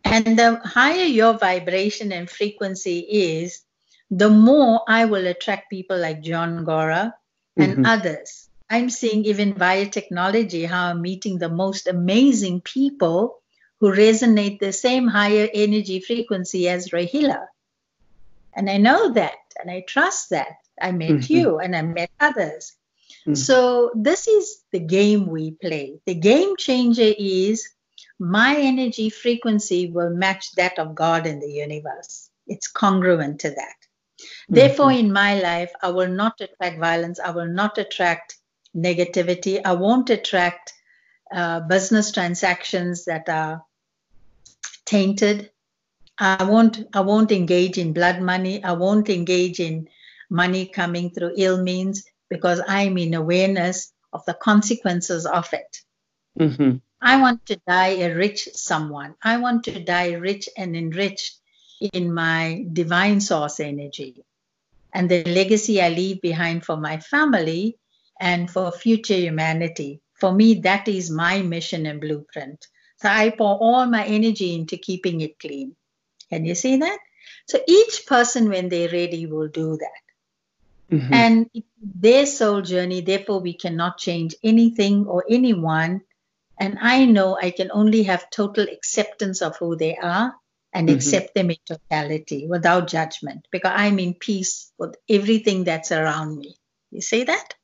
And 0.04 0.38
the 0.38 0.56
higher 0.66 1.06
your 1.06 1.38
vibration 1.38 2.12
and 2.12 2.30
frequency 2.30 3.00
is, 3.00 3.62
the 4.10 4.30
more 4.30 4.82
I 4.88 5.06
will 5.06 5.28
attract 5.28 5.70
people 5.70 5.98
like 6.00 6.22
John 6.22 6.64
Gora 6.64 7.14
and 7.56 7.74
mm-hmm. 7.74 7.86
others. 7.86 8.49
I'm 8.70 8.90
seeing 8.90 9.26
even 9.26 9.56
via 9.56 9.88
technology 9.88 10.64
how 10.64 10.88
I'm 10.88 11.02
meeting 11.02 11.38
the 11.38 11.50
most 11.50 11.88
amazing 11.88 12.62
people 12.62 13.42
who 13.80 13.92
resonate 13.92 14.60
the 14.60 14.74
same 14.74 15.08
higher 15.08 15.48
energy 15.54 16.02
frequency 16.02 16.68
as 16.70 16.90
Rahila. 16.90 17.48
And 18.54 18.70
I 18.70 18.78
know 18.78 19.14
that 19.14 19.38
and 19.60 19.72
I 19.72 19.84
trust 19.88 20.32
that. 20.32 20.58
I 20.82 20.92
met 20.92 21.10
mm-hmm. 21.10 21.34
you 21.34 21.60
and 21.60 21.76
I 21.76 21.82
met 21.82 22.12
others. 22.20 22.74
Mm-hmm. 23.22 23.36
So 23.36 23.92
this 23.96 24.28
is 24.28 24.62
the 24.72 24.80
game 24.80 25.28
we 25.28 25.52
play. 25.52 26.00
The 26.06 26.16
game 26.16 26.56
changer 26.58 27.14
is 27.18 27.68
my 28.20 28.56
energy 28.58 29.10
frequency 29.10 29.90
will 29.90 30.10
match 30.10 30.52
that 30.54 30.78
of 30.78 30.96
God 30.96 31.26
in 31.26 31.40
the 31.40 31.52
universe. 31.52 32.30
It's 32.48 32.68
congruent 32.68 33.40
to 33.42 33.50
that. 33.50 33.76
Mm-hmm. 34.20 34.56
Therefore, 34.56 34.92
in 34.92 35.12
my 35.12 35.40
life, 35.40 35.72
I 35.82 35.90
will 35.90 36.10
not 36.10 36.40
attract 36.42 36.80
violence. 36.80 37.20
I 37.20 37.32
will 37.32 37.48
not 37.48 37.78
attract 37.78 38.38
negativity. 38.76 39.62
I 39.64 39.74
won't 39.74 40.10
attract 40.10 40.74
uh, 41.34 41.62
business 41.62 42.12
transactions 42.12 43.06
that 43.06 43.30
are 43.30 43.64
tainted. 44.86 45.52
I 46.18 46.44
won't 46.44 46.86
I 46.94 47.02
won't 47.02 47.32
engage 47.32 47.78
in 47.78 47.94
blood 47.94 48.22
money. 48.22 48.64
I 48.64 48.74
won't 48.74 49.10
engage 49.10 49.60
in 49.60 49.88
money 50.30 50.66
coming 50.66 51.12
through 51.12 51.34
ill 51.38 51.62
means 51.64 52.04
because 52.30 52.62
I'm 52.68 52.98
in 52.98 53.14
awareness 53.14 53.92
of 54.12 54.26
the 54.26 54.34
consequences 54.34 55.26
of 55.26 55.52
it. 55.54 55.82
Mm-hmm. 56.40 56.78
I 57.02 57.22
want 57.22 57.46
to 57.46 57.56
die 57.68 57.96
a 58.04 58.14
rich 58.14 58.50
someone. 58.54 59.16
I 59.24 59.38
want 59.38 59.64
to 59.66 59.80
die 59.80 60.14
rich 60.14 60.50
and 60.58 60.76
enriched 60.76 61.40
in 61.94 62.14
my 62.14 62.66
divine 62.74 63.22
source 63.22 63.60
energy. 63.60 64.26
And 64.94 65.10
the 65.10 65.24
legacy 65.24 65.82
I 65.82 65.90
leave 65.90 66.22
behind 66.22 66.66
for 66.66 66.76
my 66.76 67.00
family 67.00 67.78
and 68.20 68.50
for 68.50 68.72
future 68.72 69.16
humanity. 69.16 70.02
For 70.20 70.32
me, 70.32 70.56
that 70.62 70.88
is 70.88 71.10
my 71.10 71.42
mission 71.42 71.86
and 71.86 72.02
blueprint. 72.02 72.68
So 72.98 73.10
I 73.10 73.30
pour 73.32 73.58
all 73.58 73.86
my 73.86 74.06
energy 74.06 74.56
into 74.56 74.78
keeping 74.78 75.22
it 75.22 75.40
clean. 75.40 75.76
Can 76.30 76.46
you 76.46 76.56
see 76.56 76.78
that? 76.78 77.00
So 77.48 77.60
each 77.68 78.06
person, 78.08 78.50
when 78.50 78.70
they're 78.70 78.90
ready, 78.90 79.26
will 79.26 79.48
do 79.50 79.78
that. 79.78 80.02
Mhm. 80.92 81.12
And 81.12 81.50
their 81.82 82.26
soul 82.26 82.62
journey, 82.62 83.02
therefore, 83.02 83.40
we 83.42 83.54
cannot 83.54 83.98
change 84.00 84.36
anything 84.44 85.06
or 85.08 85.24
anyone. 85.30 86.02
And 86.60 86.78
I 86.82 87.06
know 87.06 87.38
I 87.38 87.52
can 87.52 87.72
only 87.72 88.04
have 88.04 88.30
total 88.32 88.66
acceptance 88.68 89.42
of 89.42 89.58
who 89.58 89.76
they 89.76 89.96
are 89.98 90.36
and 90.74 90.90
Mhm. 90.90 90.96
accept 90.98 91.36
them 91.36 91.52
in 91.52 91.58
totality 91.66 92.48
without 92.48 92.88
judgment 92.88 93.48
because 93.52 93.74
I'm 93.76 94.00
in 94.00 94.16
peace 94.16 94.72
with 94.78 94.96
everything 95.10 95.64
that's 95.66 95.92
around 95.92 96.38
me. 96.38 96.58
You 96.92 97.02
see 97.02 97.24
that? 97.26 97.56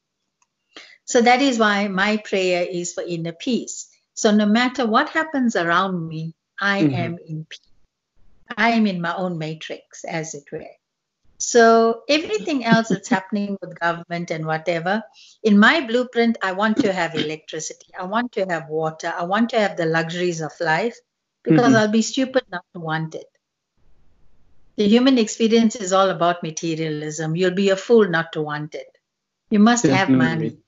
So 1.06 1.22
that 1.22 1.42
is 1.42 1.60
why 1.60 1.88
my 1.88 2.18
prayer 2.18 2.66
is 2.70 2.94
for 2.94 3.04
inner 3.04 3.34
peace. 3.34 3.90
So 4.16 4.32
no 4.32 4.46
matter 4.46 4.86
what 4.88 5.10
happens 5.10 5.56
around 5.56 6.08
me, 6.08 6.36
I 6.60 6.84
Mhm. 6.84 6.94
am 6.96 7.18
in 7.28 7.46
peace. 7.50 7.60
I 8.58 8.72
am 8.72 8.88
in 8.88 9.02
my 9.02 9.16
own 9.16 9.38
matrix, 9.38 10.04
as 10.06 10.34
it 10.36 10.46
were. 10.52 10.68
So 11.40 12.04
everything 12.10 12.66
else 12.66 12.90
that's 12.90 13.10
happening 13.18 13.58
with 13.62 13.80
government 13.80 14.32
and 14.32 14.46
whatever, 14.46 15.04
in 15.44 15.60
my 15.60 15.82
blueprint, 15.86 16.38
I 16.42 16.54
want 16.54 16.78
to 16.80 16.94
have 16.94 17.16
electricity. 17.16 17.88
I 17.98 18.06
want 18.06 18.32
to 18.34 18.46
have 18.46 18.70
water. 18.70 19.14
I 19.18 19.24
want 19.26 19.50
to 19.52 19.60
have 19.60 19.78
the 19.78 19.86
luxuries 19.86 20.42
of 20.42 20.54
life 20.60 20.98
because 21.44 21.74
Mhm. 21.74 21.76
I'll 21.76 21.92
be 21.92 22.02
stupid 22.02 22.44
not 22.52 22.66
to 22.74 22.80
want 22.82 23.16
it. 23.16 23.28
The 24.78 24.88
human 24.88 25.18
experience 25.18 25.76
is 25.76 25.94
all 25.94 26.10
about 26.10 26.44
materialism. 26.44 27.36
You'll 27.36 27.52
be 27.52 27.70
a 27.70 27.76
fool 27.78 28.08
not 28.10 28.34
to 28.34 28.42
want 28.42 28.76
it. 28.76 28.88
You 29.50 29.60
must 29.60 29.88
have 29.88 30.10
money. 30.12 30.65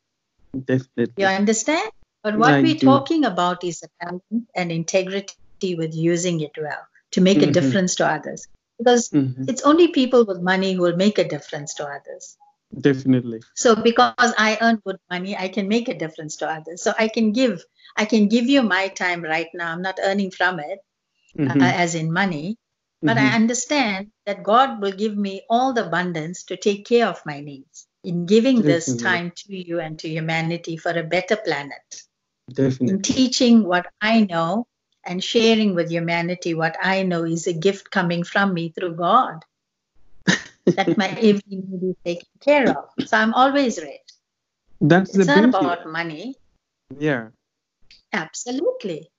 Definitely. 0.54 1.14
You 1.18 1.28
understand? 1.28 1.92
But 2.24 2.38
what 2.38 2.56
I 2.56 2.62
we're 2.62 2.76
do. 2.76 2.86
talking 2.86 3.26
about 3.26 3.64
is 3.64 3.84
a 3.84 3.90
balance 4.06 4.48
and 4.56 4.72
integrity 4.72 5.76
with 5.76 5.96
using 5.96 6.42
it 6.42 6.52
well 6.58 6.86
to 7.12 7.22
make 7.22 7.42
a 7.42 7.48
Mhm. 7.48 7.54
difference 7.54 7.96
to 7.96 8.08
others. 8.08 8.48
Because 8.78 9.10
Mhm. 9.10 9.48
it's 9.50 9.62
only 9.64 9.88
people 9.90 10.26
with 10.26 10.42
money 10.42 10.74
who 10.74 10.82
will 10.82 10.96
make 10.96 11.18
a 11.18 11.28
difference 11.28 11.74
to 11.76 11.86
others. 11.86 12.38
Definitely. 12.80 13.42
So 13.56 13.76
because 13.76 14.34
I 14.38 14.58
earn 14.62 14.82
good 14.86 15.00
money, 15.10 15.36
I 15.38 15.48
can 15.48 15.68
make 15.68 15.88
a 15.88 15.98
difference 15.98 16.36
to 16.38 16.50
others. 16.50 16.84
So 16.84 16.94
I 17.00 17.08
can 17.08 17.32
give, 17.32 17.64
I 17.96 18.06
can 18.06 18.28
give 18.28 18.46
you 18.46 18.62
my 18.62 18.90
time 18.90 19.22
right 19.22 19.48
now. 19.54 19.72
I'm 19.72 19.82
not 19.82 20.00
earning 20.04 20.32
from 20.32 20.60
it, 20.60 20.80
Mhm. 21.38 21.62
uh, 21.62 21.74
as 21.76 21.96
in 21.96 22.12
money, 22.12 22.58
but 23.02 23.18
I 23.18 23.30
Mhm. 23.30 23.36
understand 23.36 24.12
that 24.26 24.44
God 24.44 24.82
will 24.82 24.92
give 24.92 25.18
me 25.18 25.44
all 25.50 25.74
the 25.74 25.88
abundance 25.88 26.44
to 26.46 26.58
take 26.58 26.86
care 26.86 27.08
of 27.08 27.26
my 27.26 27.40
needs 27.40 27.88
in 28.08 28.26
giving 28.26 28.62
this 28.62 28.96
time 28.96 29.34
to 29.36 29.54
you 29.54 29.82
and 29.82 30.00
to 30.00 30.08
humanity 30.08 30.78
for 30.78 30.92
a 30.92 31.04
better 31.04 31.36
planet. 31.36 32.04
Definitely. 32.50 32.96
In 32.96 33.02
teaching 33.02 33.64
what 33.66 33.88
I 34.00 34.22
know 34.22 34.66
and 35.06 35.22
sharing 35.22 35.76
with 35.76 35.92
humanity 35.92 36.54
what 36.54 36.78
I 36.82 37.04
know 37.04 37.26
is 37.26 37.48
a 37.48 37.54
gift 37.54 37.92
coming 37.92 38.24
from 38.24 38.54
me 38.54 38.70
through 38.70 38.96
God. 38.96 39.44
that 40.66 40.98
my 40.98 41.10
every 41.10 41.44
need 41.48 41.84
is 41.84 41.96
taken 42.06 42.28
care 42.40 42.70
of. 42.70 43.08
So 43.08 43.18
I'm 43.18 43.34
always 43.34 43.78
ready. 43.78 44.00
That's 44.80 45.12
the 45.12 45.20
It's 45.20 45.28
not 45.28 45.44
beauty. 45.44 45.58
about 45.58 45.92
money. 45.92 46.36
Yeah. 46.98 47.30
Absolutely. 48.14 49.10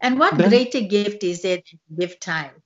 And 0.00 0.20
what 0.20 0.36
greater 0.36 0.82
gift 0.82 1.24
is 1.24 1.42
there 1.42 1.58
to 1.58 1.78
give 1.98 2.20
time? 2.20 2.62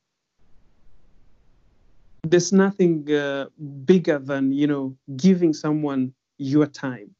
There's 2.24 2.52
nothing 2.52 3.10
uh, 3.12 3.46
bigger 3.84 4.18
than 4.18 4.52
you 4.52 4.66
know 4.66 4.96
giving 5.16 5.52
someone 5.52 6.14
your 6.38 6.66
time, 6.66 7.14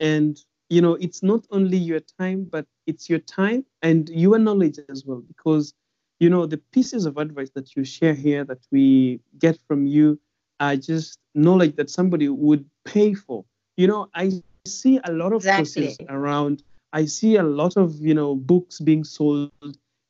and 0.00 0.38
you 0.68 0.80
know 0.82 0.94
it's 0.94 1.22
not 1.22 1.46
only 1.50 1.76
your 1.76 2.00
time, 2.00 2.44
but 2.50 2.66
it's 2.86 3.08
your 3.08 3.20
time 3.20 3.64
and 3.82 4.08
your 4.08 4.38
knowledge 4.38 4.78
as 4.88 5.04
well. 5.06 5.22
Because 5.28 5.74
you 6.18 6.28
know 6.28 6.46
the 6.46 6.58
pieces 6.72 7.06
of 7.06 7.18
advice 7.18 7.50
that 7.54 7.76
you 7.76 7.84
share 7.84 8.14
here 8.14 8.44
that 8.44 8.58
we 8.72 9.20
get 9.38 9.58
from 9.68 9.86
you 9.86 10.18
are 10.60 10.76
just 10.76 11.18
knowledge 11.34 11.76
that 11.76 11.88
somebody 11.88 12.28
would 12.28 12.64
pay 12.84 13.14
for. 13.14 13.44
You 13.76 13.86
know, 13.86 14.08
I 14.14 14.32
see 14.66 14.98
a 15.04 15.12
lot 15.12 15.32
of 15.32 15.42
Exactly. 15.42 15.86
courses 15.86 16.00
around. 16.08 16.62
I 16.92 17.04
see 17.04 17.36
a 17.36 17.44
lot 17.44 17.76
of 17.76 17.94
you 18.00 18.14
know 18.14 18.34
books 18.34 18.80
being 18.80 19.04
sold, 19.04 19.52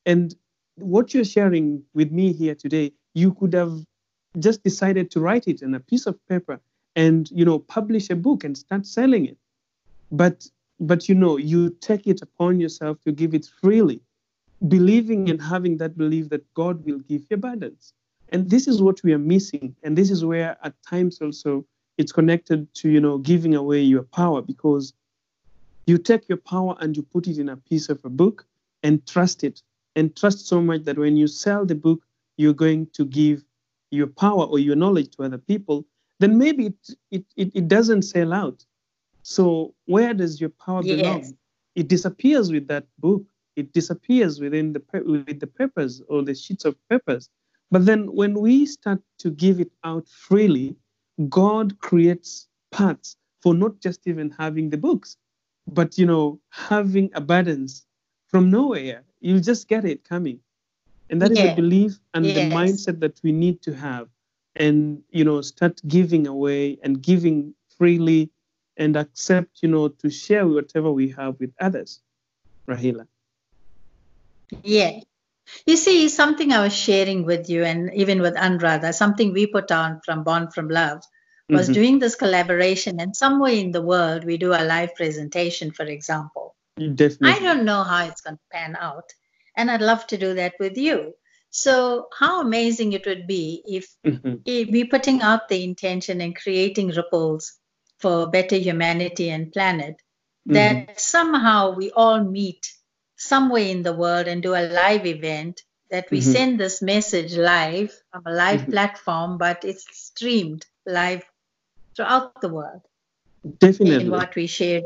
and 0.07 0.33
what 0.77 1.13
you're 1.13 1.23
sharing 1.25 1.83
with 1.93 2.11
me 2.11 2.33
here 2.33 2.55
today, 2.55 2.93
you 3.13 3.33
could 3.33 3.53
have 3.53 3.85
just 4.37 4.63
decided 4.63 5.09
to 5.11 5.19
write 5.19 5.47
it 5.47 5.61
in 5.61 5.73
a 5.73 5.79
piece 5.79 6.05
of 6.05 6.15
paper 6.27 6.59
and 6.95 7.29
you 7.31 7.45
know 7.45 7.59
publish 7.59 8.09
a 8.09 8.15
book 8.15 8.43
and 8.43 8.57
start 8.57 8.85
selling 8.85 9.25
it. 9.25 9.37
But 10.11 10.47
but 10.79 11.09
you 11.09 11.15
know 11.15 11.37
you 11.37 11.69
take 11.81 12.07
it 12.07 12.21
upon 12.21 12.59
yourself 12.59 13.01
to 13.01 13.11
give 13.11 13.33
it 13.33 13.45
freely 13.61 14.01
believing 14.67 15.29
and 15.29 15.41
having 15.41 15.77
that 15.77 15.97
belief 15.97 16.29
that 16.29 16.53
god 16.53 16.83
will 16.85 16.99
give 16.99 17.21
you 17.29 17.35
abundance. 17.35 17.93
And 18.31 18.49
this 18.49 18.67
is 18.67 18.81
what 18.81 19.01
we 19.03 19.13
are 19.13 19.19
missing. 19.19 19.75
And 19.83 19.97
this 19.97 20.11
is 20.11 20.23
where 20.23 20.57
at 20.63 20.73
times 20.83 21.19
also 21.21 21.65
it's 21.97 22.11
connected 22.11 22.73
to 22.75 22.89
you 22.89 22.99
know 22.99 23.17
giving 23.17 23.55
away 23.55 23.81
your 23.81 24.03
power 24.03 24.41
because 24.41 24.93
you 25.87 25.97
take 25.97 26.29
your 26.29 26.37
power 26.37 26.75
and 26.79 26.95
you 26.95 27.01
put 27.01 27.27
it 27.27 27.39
in 27.39 27.49
a 27.49 27.57
piece 27.57 27.89
of 27.89 28.03
a 28.05 28.09
book 28.09 28.45
and 28.83 29.05
trust 29.07 29.43
it. 29.43 29.61
And 29.95 30.15
trust 30.15 30.47
so 30.47 30.61
much 30.61 30.83
that 30.83 30.97
when 30.97 31.17
you 31.17 31.27
sell 31.27 31.65
the 31.65 31.75
book 31.75 32.05
you're 32.37 32.53
going 32.53 32.87
to 32.93 33.03
give 33.03 33.43
your 33.91 34.07
power 34.07 34.45
or 34.45 34.59
your 34.59 34.75
knowledge 34.75 35.15
to 35.15 35.23
other 35.23 35.37
people 35.37 35.85
then 36.19 36.37
maybe 36.37 36.67
it 36.67 36.89
it, 37.11 37.25
it, 37.37 37.51
it 37.55 37.67
doesn't 37.67 38.03
sell 38.03 38.33
out. 38.33 38.65
So 39.23 39.73
where 39.85 40.13
does 40.13 40.39
your 40.41 40.49
power 40.49 40.81
belong? 40.81 41.21
Yes. 41.21 41.33
it 41.75 41.87
disappears 41.87 42.51
with 42.51 42.67
that 42.67 42.87
book. 42.97 43.23
It 43.55 43.73
disappears 43.73 44.39
within 44.39 44.73
the 44.73 44.81
with 45.05 45.39
the 45.39 45.47
papers 45.47 46.01
or 46.07 46.23
the 46.23 46.35
sheets 46.35 46.65
of 46.65 46.75
papers 46.89 47.29
but 47.71 47.85
then 47.85 48.13
when 48.13 48.33
we 48.39 48.65
start 48.65 49.01
to 49.19 49.29
give 49.29 49.59
it 49.59 49.71
out 49.83 50.07
freely 50.07 50.75
god 51.29 51.77
creates 51.79 52.47
paths 52.71 53.17
for 53.41 53.53
not 53.53 53.79
just 53.79 54.07
even 54.07 54.29
having 54.31 54.69
the 54.69 54.77
books 54.77 55.17
but 55.67 55.97
you 55.97 56.05
know 56.05 56.39
having 56.49 57.09
abundance 57.13 57.85
from 58.27 58.49
nowhere. 58.49 59.03
You 59.21 59.39
just 59.39 59.67
get 59.67 59.85
it 59.85 60.03
coming 60.07 60.39
and 61.09 61.21
that 61.21 61.31
is 61.31 61.37
Yeah. 61.37 61.47
the 61.47 61.55
belief 61.61 61.99
and 62.13 62.25
the 62.25 62.41
mindset 62.57 62.99
that 62.99 63.19
we 63.23 63.31
need 63.31 63.61
to 63.63 63.73
have 63.73 64.07
and 64.55 65.03
you 65.09 65.23
know 65.23 65.41
start 65.41 65.81
giving 65.87 66.27
away 66.27 66.77
and 66.83 67.01
giving 67.01 67.53
freely 67.77 68.31
and 68.77 68.95
accept 68.95 69.61
you 69.63 69.69
know 69.69 69.87
to 69.87 70.09
share 70.09 70.47
whatever 70.47 70.91
we 70.91 71.09
have 71.09 71.39
with 71.39 71.53
others 71.59 72.01
rahila 72.69 73.05
Yeah. 74.63 74.99
You 75.65 75.77
see, 75.77 76.09
something 76.09 76.51
I 76.51 76.61
was 76.61 76.73
sharing 76.73 77.25
with 77.25 77.49
you 77.49 77.63
and 77.63 77.91
even 77.93 78.21
with 78.21 78.35
Anuradha, 78.35 78.93
something 78.93 79.33
we 79.33 79.47
put 79.47 79.71
on 79.71 80.01
from 80.05 80.23
Born 80.23 80.51
from 80.51 80.69
Love 80.69 81.01
was 81.49 81.69
Mhm. 81.69 81.73
doing 81.73 81.99
this 81.99 82.15
collaboration. 82.15 82.99
And 82.99 83.15
somewhere 83.15 83.53
in 83.53 83.71
the 83.71 83.81
world, 83.81 84.25
we 84.25 84.37
do 84.37 84.53
a 84.53 84.63
live 84.63 84.93
presentation, 84.95 85.71
for 85.71 85.85
example. 85.85 86.55
definitely 86.95 87.29
I 87.29 87.39
don't 87.39 87.65
know 87.65 87.83
how 87.83 88.05
it's 88.05 88.21
going 88.21 88.37
to 88.37 88.43
pan 88.51 88.75
out. 88.79 89.09
And 89.55 89.69
I'd 89.69 89.81
love 89.81 90.05
to 90.07 90.17
do 90.17 90.33
that 90.35 90.55
with 90.59 90.77
you. 90.77 91.15
So, 91.49 92.07
how 92.17 92.41
amazing 92.41 92.93
it 92.93 93.05
would 93.05 93.27
be 93.27 93.63
if 93.65 93.87
Mhm. 94.05 94.41
if 94.45 94.69
we 94.69 94.83
putting 94.83 95.21
out 95.21 95.47
the 95.49 95.63
intention 95.63 96.21
and 96.21 96.35
creating 96.35 96.89
ripples 96.89 97.59
for 97.97 98.29
better 98.29 98.55
humanity 98.55 99.29
and 99.29 99.51
planet, 99.51 99.95
that 100.45 100.99
somehow 100.99 101.75
we 101.75 101.91
all 101.91 102.23
meet 102.23 102.71
somewhere 103.17 103.67
in 103.67 103.83
the 103.83 103.93
world 103.93 104.27
and 104.27 104.41
do 104.41 104.53
a 104.55 104.69
live 104.69 105.05
event 105.05 105.61
that 105.89 106.09
we 106.11 106.19
Mhm. 106.19 106.23
send 106.33 106.59
this 106.59 106.81
message 106.81 107.35
live 107.35 107.91
from 108.11 108.23
a 108.25 108.31
live 108.31 108.61
Mhm. 108.61 108.71
platform, 108.71 109.37
but 109.37 109.65
it's 109.65 109.85
streamed 109.91 110.65
live 110.85 111.23
throughout 111.95 112.39
the 112.41 112.49
world 112.49 112.81
definitely 113.59 114.05
in 114.05 114.11
what 114.11 114.35
we 114.35 114.47
share. 114.47 114.81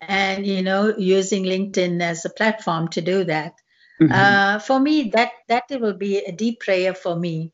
And, 0.00 0.46
you 0.46 0.62
know, 0.62 0.96
using 0.96 1.44
LinkedIn 1.44 2.00
as 2.02 2.24
a 2.24 2.30
platform 2.30 2.88
to 2.88 3.00
do 3.00 3.24
that. 3.24 3.54
Mhm. 4.00 4.12
Uh, 4.12 4.58
for 4.60 4.78
me, 4.80 5.10
that 5.10 5.32
that 5.48 5.64
will 5.70 5.94
be 5.94 6.18
a 6.18 6.32
deep 6.32 6.60
prayer 6.60 6.94
for 6.94 7.16
me 7.16 7.52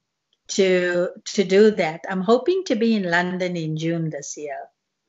to 0.48 1.08
to 1.24 1.44
do 1.44 1.70
that. 1.70 2.00
I'm 2.08 2.20
hoping 2.20 2.64
to 2.64 2.74
be 2.76 2.94
in 2.94 3.10
London 3.10 3.56
in 3.56 3.76
June 3.76 4.10
this 4.10 4.36
year. 4.36 4.58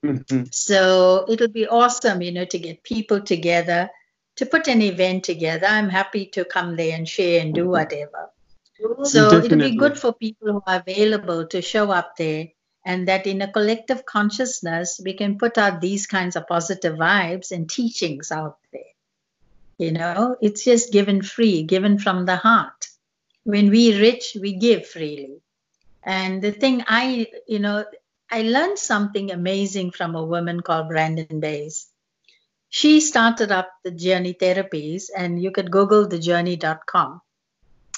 Mhm. 0.03 0.53
So 0.53 1.25
it'll 1.27 1.49
be 1.49 1.67
awesome, 1.67 2.21
you 2.21 2.31
know, 2.31 2.45
to 2.45 2.59
get 2.59 2.83
people 2.83 3.21
together, 3.21 3.89
to 4.37 4.45
put 4.45 4.67
an 4.67 4.81
event 4.81 5.23
together. 5.25 5.67
I'm 5.67 5.89
happy 5.89 6.27
to 6.27 6.45
come 6.45 6.75
there 6.75 6.95
and 6.95 7.07
share 7.07 7.41
and 7.41 7.53
do 7.53 7.67
whatever. 7.67 8.31
So 9.03 9.39
it'll 9.43 9.57
be 9.57 9.75
good 9.77 9.97
for 9.97 10.13
people 10.13 10.51
who 10.53 10.61
are 10.67 10.83
available 10.85 11.47
to 11.47 11.61
show 11.61 11.91
up 11.91 12.15
there 12.17 12.47
and 12.85 13.07
that 13.07 13.25
in 13.25 13.41
a 13.41 13.51
collective 13.51 14.05
consciousness, 14.05 14.99
we 15.03 15.13
can 15.13 15.37
put 15.37 15.57
out 15.57 15.81
these 15.81 16.07
kinds 16.07 16.35
of 16.35 16.47
positive 16.47 16.95
vibes 16.95 17.51
and 17.51 17.69
teachings 17.69 18.31
out 18.31 18.57
there. 18.71 18.94
You 19.77 19.91
know, 19.91 20.37
it's 20.41 20.63
just 20.63 20.91
given 20.93 21.21
free, 21.21 21.63
given 21.63 21.99
from 21.99 22.25
the 22.25 22.37
heart. 22.37 22.87
When 23.43 23.69
we 23.69 23.99
rich, 23.99 24.37
we 24.39 24.53
give 24.53 24.87
freely. 24.87 25.41
And 26.03 26.41
the 26.41 26.51
thing 26.51 26.83
I, 26.87 27.27
you 27.47 27.59
know, 27.59 27.85
I 28.31 28.41
learned 28.43 28.79
something 28.79 29.31
amazing 29.31 29.91
from 29.91 30.15
a 30.15 30.23
woman 30.23 30.61
called 30.61 30.89
Brandon 30.89 31.39
Bays. 31.39 31.87
She 32.69 32.99
started 32.99 33.51
up 33.51 33.69
the 33.83 33.91
Journey 33.91 34.33
Therapies, 34.33 35.09
and 35.15 35.41
you 35.41 35.51
could 35.51 35.71
Google 35.71 36.07
thejourney.com. 36.07 37.21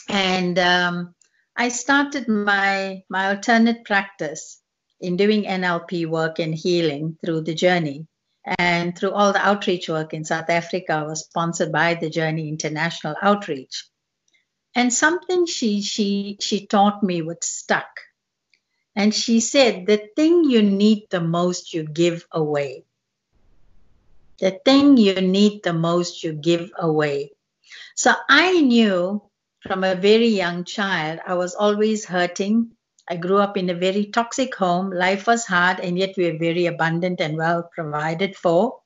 And 0.10 0.60
um, 0.60 1.16
I 1.56 1.70
started 1.70 2.28
my 2.28 3.04
my 3.10 3.30
alternate 3.30 3.84
practice 3.86 4.62
in 5.00 5.18
doing 5.18 5.44
NLP 5.44 6.08
work 6.08 6.40
and 6.40 6.54
healing 6.54 7.18
through 7.24 7.42
the 7.42 7.56
journey. 7.56 8.08
And 8.48 8.98
through 8.98 9.12
all 9.12 9.34
the 9.34 9.46
outreach 9.46 9.90
work 9.90 10.14
in 10.14 10.24
South 10.24 10.50
Africa 10.50 11.04
was 11.06 11.26
sponsored 11.26 11.72
by 11.72 11.96
the 11.96 12.10
Journey 12.10 12.48
International 12.48 13.16
Outreach. 13.22 13.86
And 14.74 14.94
something 14.94 15.46
she 15.46 15.82
she 15.82 16.38
she 16.40 16.66
taught 16.66 17.04
me 17.04 17.22
what 17.22 17.44
stuck. 17.44 17.90
And 18.96 19.14
she 19.14 19.42
said, 19.42 19.86
the 19.86 20.10
thing 20.16 20.46
you 20.46 20.64
need 20.64 21.08
the 21.10 21.20
most, 21.20 21.74
you 21.74 21.84
give 21.84 22.26
away. 22.32 22.86
The 24.40 24.52
thing 24.64 24.98
you 24.98 25.20
need 25.20 25.64
the 25.64 25.74
most, 25.74 26.24
you 26.24 26.32
give 26.34 26.72
away. 26.78 27.34
So 27.96 28.14
I 28.30 28.62
knew 28.62 29.22
from 29.62 29.84
a 29.84 29.96
very 29.96 30.30
young 30.30 30.64
child, 30.64 31.20
I 31.28 31.34
was 31.34 31.54
always 31.54 32.06
hurting. 32.06 32.77
I 33.10 33.16
grew 33.16 33.38
up 33.38 33.56
in 33.58 33.70
a 33.70 33.74
very 33.74 34.06
toxic 34.06 34.56
home. 34.56 34.92
Life 34.92 35.28
was 35.28 35.46
hard, 35.46 35.80
and 35.80 35.98
yet 35.98 36.16
we 36.18 36.32
were 36.32 36.38
very 36.38 36.66
abundant 36.66 37.22
and 37.22 37.38
well 37.38 37.70
provided 37.74 38.36
for. 38.36 38.80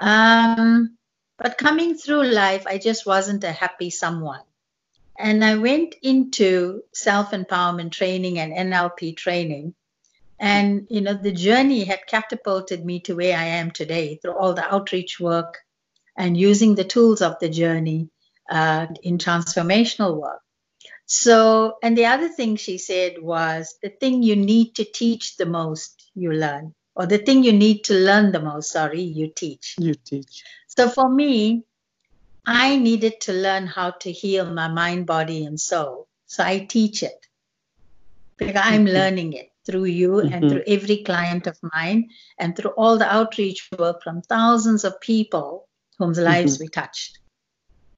Um, 0.00 0.96
but 1.38 1.58
coming 1.58 1.96
through 1.96 2.24
life, 2.24 2.66
I 2.66 2.78
just 2.78 3.04
wasn't 3.04 3.44
a 3.44 3.52
happy 3.52 3.90
someone. 3.90 4.40
And 5.18 5.44
I 5.44 5.56
went 5.56 5.94
into 6.02 6.82
self 6.94 7.30
empowerment 7.30 7.92
training 7.92 8.38
and 8.38 8.52
NLP 8.52 9.16
training. 9.16 9.74
And, 10.38 10.86
you 10.90 11.00
know, 11.00 11.14
the 11.14 11.32
journey 11.32 11.84
had 11.84 12.06
catapulted 12.06 12.84
me 12.84 13.00
to 13.00 13.14
where 13.14 13.36
I 13.36 13.44
am 13.44 13.70
today 13.70 14.16
through 14.16 14.36
all 14.36 14.52
the 14.52 14.74
outreach 14.74 15.18
work 15.18 15.58
and 16.16 16.36
using 16.36 16.74
the 16.74 16.84
tools 16.84 17.22
of 17.22 17.38
the 17.40 17.48
journey 17.48 18.10
uh, 18.50 18.86
in 19.02 19.18
transformational 19.18 20.16
work. 20.20 20.40
So, 21.06 21.78
and 21.82 21.96
the 21.96 22.06
other 22.06 22.28
thing 22.28 22.56
she 22.56 22.78
said 22.78 23.22
was 23.22 23.76
the 23.80 23.90
thing 23.90 24.24
you 24.24 24.34
need 24.34 24.74
to 24.74 24.84
teach 24.84 25.36
the 25.36 25.46
most, 25.46 26.10
you 26.14 26.32
learn, 26.32 26.74
or 26.96 27.06
the 27.06 27.18
thing 27.18 27.44
you 27.44 27.52
need 27.52 27.84
to 27.84 27.94
learn 27.94 28.32
the 28.32 28.40
most, 28.40 28.72
sorry, 28.72 29.02
you 29.02 29.28
teach. 29.28 29.76
You 29.78 29.94
teach. 29.94 30.42
So 30.66 30.88
for 30.88 31.08
me, 31.08 31.62
I 32.44 32.76
needed 32.76 33.20
to 33.22 33.32
learn 33.32 33.68
how 33.68 33.92
to 33.92 34.10
heal 34.10 34.52
my 34.52 34.66
mind, 34.66 35.06
body, 35.06 35.44
and 35.44 35.60
soul. 35.60 36.08
So 36.26 36.42
I 36.42 36.58
teach 36.58 37.04
it 37.04 37.26
because 38.36 38.60
I'm 38.62 38.84
mm-hmm. 38.84 38.94
learning 38.94 39.32
it 39.34 39.50
through 39.64 39.84
you 39.84 40.10
mm-hmm. 40.10 40.32
and 40.32 40.50
through 40.50 40.62
every 40.66 41.04
client 41.04 41.46
of 41.46 41.56
mine 41.74 42.10
and 42.38 42.56
through 42.56 42.70
all 42.70 42.98
the 42.98 43.12
outreach 43.12 43.68
work 43.78 44.02
from 44.02 44.22
thousands 44.22 44.84
of 44.84 45.00
people 45.00 45.68
whose 45.98 46.18
lives 46.18 46.54
mm-hmm. 46.54 46.64
we 46.64 46.68
touched. 46.68 47.20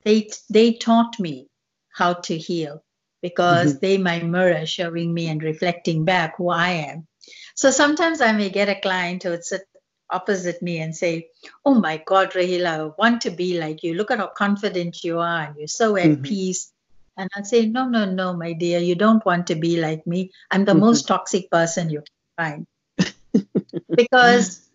They, 0.04 0.30
they 0.50 0.74
taught 0.74 1.18
me 1.18 1.48
how 1.90 2.14
to 2.14 2.36
heal 2.36 2.82
because 3.22 3.74
mm-hmm. 3.74 3.78
they 3.80 3.98
my 3.98 4.20
mirror 4.20 4.66
showing 4.66 5.12
me 5.12 5.28
and 5.28 5.42
reflecting 5.42 6.04
back 6.04 6.36
who 6.36 6.50
I 6.50 6.70
am. 6.70 7.06
So 7.54 7.70
sometimes 7.70 8.20
I 8.20 8.32
may 8.32 8.50
get 8.50 8.68
a 8.68 8.80
client 8.80 9.22
who 9.22 9.30
would 9.30 9.44
sit 9.44 9.62
opposite 10.10 10.62
me 10.62 10.78
and 10.78 10.96
say, 10.96 11.28
Oh 11.64 11.74
my 11.74 12.02
God, 12.04 12.32
Rahila, 12.32 12.66
I 12.66 12.84
want 12.98 13.22
to 13.22 13.30
be 13.30 13.58
like 13.58 13.82
you. 13.82 13.94
Look 13.94 14.10
at 14.10 14.18
how 14.18 14.28
confident 14.28 15.04
you 15.04 15.18
are 15.18 15.42
and 15.42 15.56
you're 15.56 15.68
so 15.68 15.96
at 15.96 16.06
mm-hmm. 16.06 16.22
peace. 16.22 16.72
And 17.16 17.28
I'd 17.34 17.46
say, 17.46 17.66
No, 17.66 17.88
no, 17.88 18.04
no, 18.04 18.34
my 18.34 18.52
dear, 18.52 18.78
you 18.78 18.94
don't 18.94 19.24
want 19.24 19.48
to 19.48 19.54
be 19.54 19.80
like 19.80 20.06
me. 20.06 20.30
I'm 20.50 20.64
the 20.64 20.72
mm-hmm. 20.72 20.80
most 20.80 21.08
toxic 21.08 21.50
person 21.50 21.90
you 21.90 22.02
can 22.36 22.66
find. 22.96 23.46
because 23.96 24.68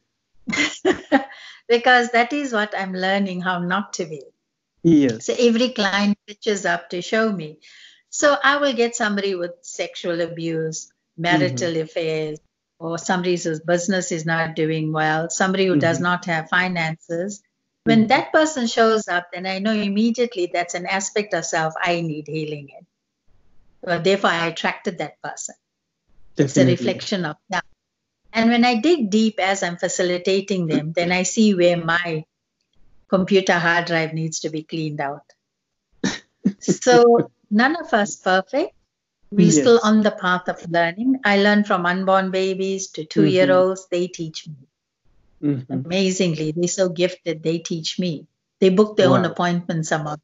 because 1.68 2.10
that 2.12 2.34
is 2.34 2.54
what 2.54 2.78
I'm 2.78 2.94
learning 2.94 3.42
how 3.42 3.60
not 3.60 3.94
to 3.94 4.06
be. 4.06 4.22
Yes. 4.84 5.26
So 5.26 5.36
every 5.40 5.70
client 5.70 6.18
pitches 6.28 6.66
up 6.66 6.90
to 6.90 7.02
show 7.02 7.32
me. 7.32 7.60
So 8.14 8.38
I 8.42 8.58
will 8.58 8.74
get 8.74 8.96
somebody 8.96 9.34
with 9.34 9.54
sexual 9.64 10.22
abuse, 10.22 10.94
marital 11.18 11.72
mm-hmm. 11.72 11.82
affairs, 11.82 12.40
or 12.78 13.00
somebody 13.00 13.38
whose 13.38 13.60
business 13.60 14.12
is 14.12 14.24
not 14.24 14.56
doing 14.56 14.94
well, 14.94 15.32
somebody 15.32 15.66
who 15.66 15.72
mm-hmm. 15.72 15.80
does 15.80 16.00
not 16.00 16.26
have 16.26 16.48
finances. 16.48 17.42
When 17.86 18.02
mm-hmm. 18.02 18.08
that 18.10 18.32
person 18.32 18.68
shows 18.68 19.08
up, 19.08 19.30
then 19.34 19.48
I 19.48 19.58
know 19.58 19.74
immediately 19.74 20.52
that's 20.54 20.76
an 20.76 20.86
aspect 20.86 21.34
of 21.34 21.44
self 21.44 21.74
I 21.82 22.02
need 22.02 22.28
healing 22.28 22.70
in. 22.70 22.86
Well, 23.82 24.00
therefore, 24.00 24.30
I 24.30 24.46
attracted 24.46 25.00
that 25.00 25.20
person. 25.24 25.56
Definitely. 26.36 26.46
It's 26.46 26.58
a 26.58 26.86
reflection 26.86 27.26
of 27.26 27.38
that. 27.50 27.66
And 28.32 28.52
when 28.52 28.64
I 28.64 28.80
dig 28.80 29.10
deep 29.10 29.40
as 29.40 29.64
I'm 29.64 29.78
facilitating 29.78 30.68
them, 30.68 30.94
then 30.94 31.12
I 31.12 31.24
see 31.24 31.56
where 31.56 31.78
my 31.78 32.26
computer 33.08 33.58
hard 33.58 33.86
drive 33.86 34.14
needs 34.14 34.42
to 34.42 34.52
be 34.52 34.62
cleaned 34.62 35.02
out. 35.02 35.26
so 36.60 37.32
none 37.54 37.76
of 37.76 37.94
us 37.94 38.16
perfect. 38.16 38.74
We're 39.32 39.48
yes. 39.48 39.56
still 39.56 39.80
on 39.84 40.02
the 40.02 40.12
path 40.12 40.48
of 40.48 40.70
learning. 40.70 41.20
I 41.24 41.38
learn 41.38 41.64
from 41.64 41.86
unborn 41.86 42.32
babies 42.32 42.88
to 42.92 43.06
two 43.06 43.26
year 43.26 43.52
olds. 43.52 43.88
They 43.90 44.08
teach 44.08 44.48
me. 44.48 44.56
Mm-hmm. 45.42 45.74
Amazingly, 45.74 46.52
they're 46.52 46.68
so 46.68 46.90
gifted. 46.90 47.44
They 47.44 47.60
teach 47.60 48.00
me. 48.00 48.28
They 48.60 48.70
book 48.70 48.96
their 48.96 49.10
wow. 49.10 49.18
own 49.18 49.26
appointments 49.26 49.90
Some 49.90 50.08
of 50.08 50.20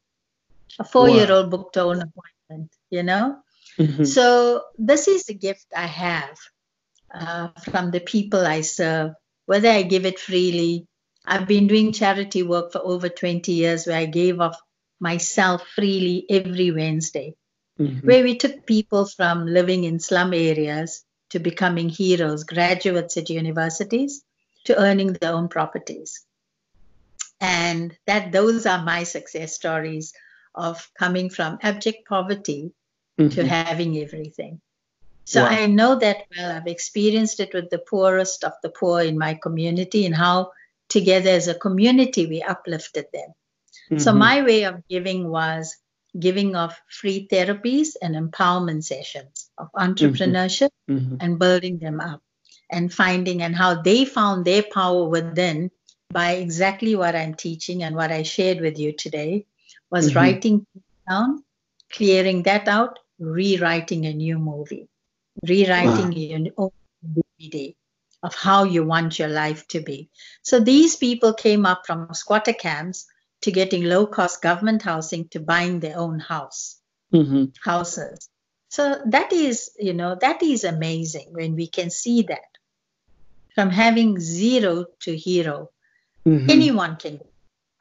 a 0.78 0.84
four 0.84 1.10
year 1.10 1.32
old 1.32 1.46
wow. 1.46 1.58
booked 1.58 1.74
their 1.76 1.86
own 1.86 2.02
appointment. 2.02 2.72
You 2.90 3.04
know. 3.04 3.40
Mm-hmm. 3.78 4.04
So 4.04 4.64
this 4.78 5.08
is 5.08 5.30
a 5.30 5.34
gift 5.34 5.68
I 5.76 5.88
have 5.88 6.38
uh, 7.14 7.48
from 7.72 7.92
the 7.92 8.00
people 8.00 8.46
I 8.46 8.62
serve. 8.62 9.14
Whether 9.46 9.70
I 9.70 9.82
give 9.82 10.06
it 10.06 10.20
freely, 10.20 10.88
I've 11.26 11.48
been 11.48 11.68
doing 11.68 11.94
charity 11.94 12.44
work 12.44 12.72
for 12.72 12.82
over 12.84 13.10
20 13.10 13.52
years, 13.52 13.88
where 13.88 13.98
I 13.98 14.06
gave 14.06 14.40
of 14.40 14.56
myself 15.00 15.66
freely 15.76 16.26
every 16.30 16.72
Wednesday 16.72 17.36
mm-hmm. 17.80 18.06
where 18.06 18.24
we 18.24 18.38
took 18.38 18.66
people 18.66 19.06
from 19.06 19.46
living 19.46 19.84
in 19.84 20.00
slum 20.00 20.34
areas 20.34 21.04
to 21.30 21.40
becoming 21.40 21.90
heroes, 21.90 22.44
graduates 22.44 23.18
at 23.18 23.30
universities, 23.30 24.24
to 24.66 24.80
earning 24.80 25.14
their 25.14 25.34
own 25.34 25.48
properties. 25.48 26.26
And 27.40 27.96
that 28.06 28.32
those 28.32 28.66
are 28.66 28.84
my 28.84 29.04
success 29.04 29.54
stories 29.54 30.14
of 30.54 30.90
coming 30.98 31.30
from 31.30 31.60
abject 31.62 32.08
poverty 32.08 32.74
mm-hmm. 33.18 33.30
to 33.30 33.48
having 33.48 33.98
everything. 33.98 34.60
So 35.24 35.44
wow. 35.44 35.50
I 35.50 35.68
know 35.68 36.00
that 36.00 36.26
well. 36.36 36.58
I've 36.58 36.68
experienced 36.68 37.40
it 37.40 37.54
with 37.54 37.70
the 37.70 37.78
poorest 37.78 38.44
of 38.44 38.54
the 38.64 38.70
poor 38.70 39.02
in 39.02 39.18
my 39.18 39.36
community 39.36 40.06
and 40.06 40.16
how 40.16 40.52
together 40.90 41.30
as 41.30 41.48
a 41.48 41.54
community 41.54 42.26
we 42.26 42.42
uplifted 42.42 43.06
them. 43.14 43.34
Mm-hmm. 43.92 43.98
So 44.00 44.14
my 44.14 44.42
way 44.42 44.64
of 44.64 44.88
giving 44.88 45.30
was 45.30 45.76
giving 46.18 46.56
of 46.56 46.76
free 46.90 47.28
therapies 47.32 47.90
and 48.02 48.16
empowerment 48.16 48.84
sessions 48.84 49.50
of 49.58 49.72
entrepreneurship 49.74 50.70
mm-hmm. 50.90 50.98
mm-hmm. 50.98 51.16
and 51.20 51.40
building 51.40 51.78
them 51.80 52.00
up 52.00 52.22
and 52.72 52.94
finding 52.94 53.42
and 53.42 53.56
how 53.56 53.82
they 53.82 54.06
found 54.06 54.46
their 54.46 54.64
power 54.64 55.08
within 55.08 55.72
by 56.12 56.34
exactly 56.34 56.96
what 56.96 57.16
I'm 57.16 57.36
teaching 57.36 57.84
and 57.84 57.96
what 57.96 58.12
I 58.12 58.24
shared 58.24 58.62
with 58.62 58.80
you 58.80 58.94
today 58.94 59.46
was 59.92 60.10
mm-hmm. 60.10 60.18
writing 60.18 60.66
down, 61.08 61.44
clearing 61.92 62.44
that 62.44 62.68
out, 62.68 63.00
rewriting 63.20 64.06
a 64.06 64.14
new 64.14 64.40
movie, 64.40 64.88
rewriting 65.48 66.12
wow. 66.12 66.40
your 66.42 66.52
own 66.58 66.72
DVD 67.06 67.76
of 68.24 68.36
how 68.36 68.64
you 68.64 68.84
want 68.84 69.20
your 69.20 69.30
life 69.30 69.68
to 69.70 69.80
be. 69.80 70.10
So 70.42 70.60
these 70.60 70.96
people 70.96 71.34
came 71.34 71.66
up 71.66 71.84
from 71.86 72.14
squatter 72.14 72.54
camps 72.54 73.06
to 73.42 73.52
getting 73.52 73.84
low 73.84 74.06
cost 74.06 74.42
government 74.42 74.82
housing 74.82 75.28
to 75.30 75.40
buying 75.40 75.80
their 75.80 75.98
own 75.98 76.20
house 76.20 76.80
mm-hmm. 77.14 77.46
houses 77.64 78.30
so 78.70 79.02
that 79.08 79.34
is 79.34 79.72
you 79.80 79.94
know 79.94 80.16
that 80.20 80.44
is 80.44 80.64
amazing 80.64 81.30
when 81.32 81.56
we 81.56 81.68
can 81.68 81.90
see 81.90 82.24
that 82.24 82.58
from 83.56 83.70
having 83.70 84.20
zero 84.20 84.86
to 85.00 85.16
hero 85.16 85.70
mm-hmm. 86.26 86.50
anyone 86.50 86.96
can 86.96 87.20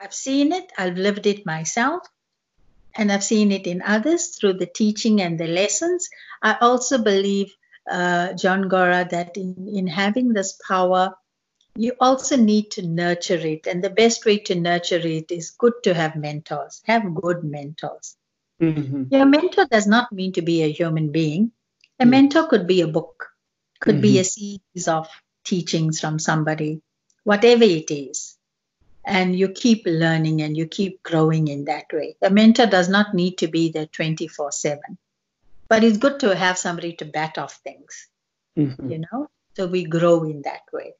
i've 0.00 0.14
seen 0.14 0.52
it 0.52 0.72
i've 0.78 0.96
lived 0.96 1.26
it 1.26 1.44
myself 1.44 2.02
and 2.94 3.12
i've 3.12 3.24
seen 3.24 3.52
it 3.52 3.66
in 3.66 3.82
others 3.82 4.36
through 4.36 4.54
the 4.54 4.66
teaching 4.66 5.20
and 5.20 5.38
the 5.38 5.46
lessons 5.46 6.08
i 6.42 6.56
also 6.60 6.98
believe 6.98 7.54
uh, 7.90 8.32
john 8.34 8.68
gora 8.68 9.06
that 9.10 9.36
in, 9.36 9.68
in 9.72 9.86
having 9.86 10.32
this 10.32 10.58
power 10.66 11.14
you 11.78 11.92
also 12.00 12.36
need 12.36 12.72
to 12.72 12.82
nurture 12.82 13.38
it. 13.38 13.68
And 13.68 13.82
the 13.82 13.90
best 13.90 14.26
way 14.26 14.38
to 14.38 14.54
nurture 14.56 14.98
it 14.98 15.30
is 15.30 15.50
good 15.50 15.74
to 15.84 15.94
have 15.94 16.16
mentors, 16.16 16.82
have 16.86 17.14
good 17.14 17.44
mentors. 17.44 18.16
Mm-hmm. 18.60 19.04
Your 19.14 19.26
mentor 19.26 19.66
does 19.70 19.86
not 19.86 20.10
mean 20.10 20.32
to 20.32 20.42
be 20.42 20.62
a 20.62 20.72
human 20.72 21.12
being. 21.12 21.52
A 22.00 22.02
mm-hmm. 22.02 22.10
mentor 22.10 22.48
could 22.48 22.66
be 22.66 22.80
a 22.80 22.88
book, 22.88 23.28
could 23.78 23.96
mm-hmm. 23.96 24.02
be 24.02 24.18
a 24.18 24.24
series 24.24 24.88
of 24.88 25.08
teachings 25.44 26.00
from 26.00 26.18
somebody, 26.18 26.82
whatever 27.22 27.62
it 27.62 27.92
is. 27.92 28.36
And 29.04 29.38
you 29.38 29.48
keep 29.48 29.84
learning 29.86 30.42
and 30.42 30.56
you 30.56 30.66
keep 30.66 31.02
growing 31.04 31.46
in 31.46 31.66
that 31.66 31.86
way. 31.92 32.16
A 32.20 32.28
mentor 32.28 32.66
does 32.66 32.88
not 32.88 33.14
need 33.14 33.38
to 33.38 33.46
be 33.46 33.70
there 33.70 33.86
24 33.86 34.50
7, 34.50 34.98
but 35.68 35.84
it's 35.84 35.96
good 35.96 36.18
to 36.20 36.34
have 36.34 36.58
somebody 36.58 36.94
to 36.94 37.04
bat 37.04 37.38
off 37.38 37.54
things, 37.62 38.08
mm-hmm. 38.58 38.90
you 38.90 38.98
know, 38.98 39.30
so 39.54 39.68
we 39.68 39.84
grow 39.84 40.24
in 40.24 40.42
that 40.42 40.62
way. 40.72 40.94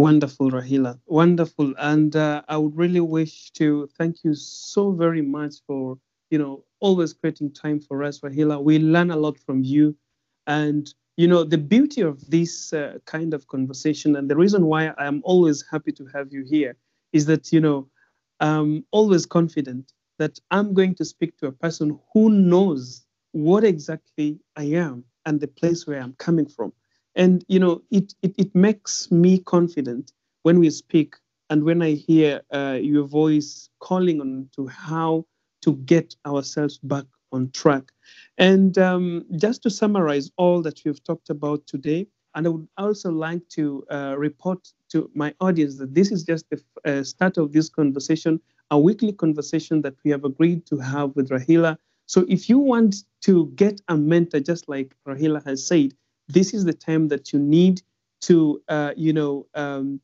Wonderful, 0.00 0.50
Rahila. 0.52 0.98
Wonderful. 1.06 1.74
And 1.78 2.16
uh, 2.16 2.42
I 2.48 2.58
would 2.58 2.76
really 2.76 3.00
wish 3.00 3.52
to 3.52 3.88
thank 3.98 4.24
you 4.24 4.34
so 4.34 4.92
very 4.92 5.22
much 5.22 5.56
for, 5.66 5.98
you 6.30 6.38
know, 6.38 6.64
always 6.80 7.12
creating 7.14 7.52
time 7.52 7.80
for 7.80 8.02
us, 8.04 8.20
Rahila. 8.20 8.64
We 8.64 8.80
learn 8.80 9.12
a 9.12 9.16
lot 9.18 9.38
from 9.38 9.62
you. 9.64 9.96
And, 10.48 10.92
you 11.18 11.28
know, 11.28 11.44
the 11.44 11.58
beauty 11.58 12.02
of 12.02 12.30
this 12.30 12.72
uh, 12.72 12.98
kind 13.06 13.34
of 13.34 13.48
conversation 13.48 14.16
and 14.16 14.30
the 14.30 14.36
reason 14.36 14.66
why 14.66 14.92
I'm 14.98 15.22
always 15.24 15.64
happy 15.70 15.92
to 15.92 16.06
have 16.14 16.32
you 16.32 16.44
here 16.48 16.76
is 17.12 17.26
that, 17.26 17.52
you 17.52 17.60
know, 17.60 17.88
I'm 18.40 18.86
always 18.92 19.26
confident 19.26 19.92
that 20.18 20.40
I'm 20.50 20.74
going 20.74 20.96
to 20.96 21.06
speak 21.06 21.38
to 21.38 21.48
a 21.48 21.52
person 21.52 22.00
who 22.14 22.30
knows 22.30 23.06
what 23.32 23.64
exactly 23.64 24.40
I 24.56 24.64
am 24.64 25.04
and 25.26 25.40
the 25.40 25.48
place 25.48 25.86
where 25.86 26.00
I'm 26.02 26.14
coming 26.14 26.48
from. 26.48 26.72
And, 27.16 27.44
you 27.48 27.58
know, 27.58 27.82
it, 27.90 28.14
it, 28.22 28.34
it 28.38 28.54
makes 28.54 29.10
me 29.10 29.38
confident 29.38 30.12
when 30.42 30.58
we 30.58 30.70
speak 30.70 31.16
and 31.50 31.64
when 31.64 31.82
I 31.82 31.92
hear 31.92 32.42
uh, 32.52 32.78
your 32.80 33.04
voice 33.04 33.68
calling 33.80 34.20
on 34.20 34.48
to 34.56 34.66
how 34.68 35.26
to 35.62 35.74
get 35.76 36.14
ourselves 36.26 36.78
back 36.78 37.04
on 37.32 37.50
track. 37.50 37.90
And 38.38 38.78
um, 38.78 39.24
just 39.36 39.62
to 39.64 39.70
summarize 39.70 40.30
all 40.36 40.62
that 40.62 40.80
we've 40.84 41.02
talked 41.02 41.30
about 41.30 41.66
today, 41.66 42.06
and 42.34 42.46
I 42.46 42.50
would 42.50 42.68
also 42.78 43.10
like 43.10 43.48
to 43.50 43.84
uh, 43.90 44.14
report 44.16 44.68
to 44.90 45.10
my 45.14 45.34
audience 45.40 45.76
that 45.78 45.94
this 45.94 46.12
is 46.12 46.22
just 46.22 46.46
the 46.50 46.62
uh, 46.84 47.02
start 47.02 47.36
of 47.38 47.52
this 47.52 47.68
conversation, 47.68 48.40
a 48.70 48.78
weekly 48.78 49.12
conversation 49.12 49.82
that 49.82 49.94
we 50.04 50.10
have 50.12 50.24
agreed 50.24 50.64
to 50.66 50.78
have 50.78 51.14
with 51.16 51.30
Rahila. 51.30 51.76
So 52.06 52.24
if 52.28 52.48
you 52.48 52.58
want 52.58 52.96
to 53.22 53.46
get 53.56 53.80
a 53.88 53.96
mentor, 53.96 54.40
just 54.40 54.68
like 54.68 54.94
Rahila 55.06 55.44
has 55.44 55.66
said, 55.66 55.92
this 56.32 56.54
is 56.54 56.64
the 56.64 56.72
time 56.72 57.08
that 57.08 57.32
you 57.32 57.38
need 57.38 57.82
to, 58.22 58.60
uh, 58.68 58.92
you 58.96 59.12
know, 59.12 59.46
um, 59.54 60.00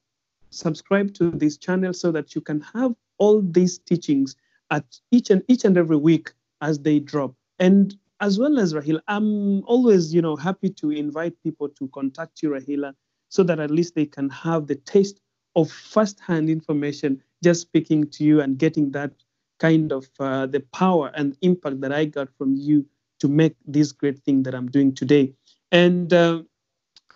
subscribe 0.51 1.12
to 1.15 1.31
this 1.31 1.57
channel 1.57 1.93
so 1.93 2.11
that 2.12 2.35
you 2.35 2.41
can 2.41 2.61
have 2.61 2.95
all 3.19 3.43
these 3.43 3.79
teachings 3.79 4.37
at 4.71 4.85
each 5.11 5.31
and 5.31 5.43
each 5.49 5.65
and 5.65 5.77
every 5.77 5.97
week 5.97 6.33
as 6.61 6.79
they 6.79 6.99
drop. 6.99 7.35
And 7.59 7.95
as 8.21 8.39
well 8.39 8.59
as 8.59 8.73
Rahila, 8.73 9.01
I'm 9.09 9.62
always, 9.65 10.15
you 10.15 10.23
know, 10.23 10.37
happy 10.37 10.71
to 10.71 10.91
invite 10.91 11.35
people 11.43 11.69
to 11.69 11.89
contact 11.89 12.43
you, 12.43 12.51
Rahila, 12.51 12.95
so 13.29 13.43
that 13.43 13.61
at 13.61 13.71
least 13.71 13.95
they 13.95 14.07
can 14.07 14.31
have 14.31 14.67
the 14.67 14.77
taste 14.77 15.21
of 15.55 15.71
first-hand 15.71 16.49
information, 16.49 17.23
just 17.43 17.62
speaking 17.62 18.09
to 18.11 18.25
you 18.25 18.41
and 18.41 18.59
getting 18.59 18.91
that 18.93 19.12
kind 19.59 19.93
of 19.93 20.09
uh, 20.21 20.47
the 20.47 20.61
power 20.73 21.11
and 21.15 21.37
impact 21.41 21.81
that 21.81 21.93
I 21.93 22.05
got 22.07 22.29
from 22.37 22.55
you 22.57 22.85
to 23.21 23.29
make 23.29 23.57
this 23.67 23.93
great 23.93 24.19
thing 24.21 24.43
that 24.43 24.55
I'm 24.55 24.71
doing 24.71 24.95
today. 24.95 25.33
And 25.72 26.12
uh, 26.12 26.42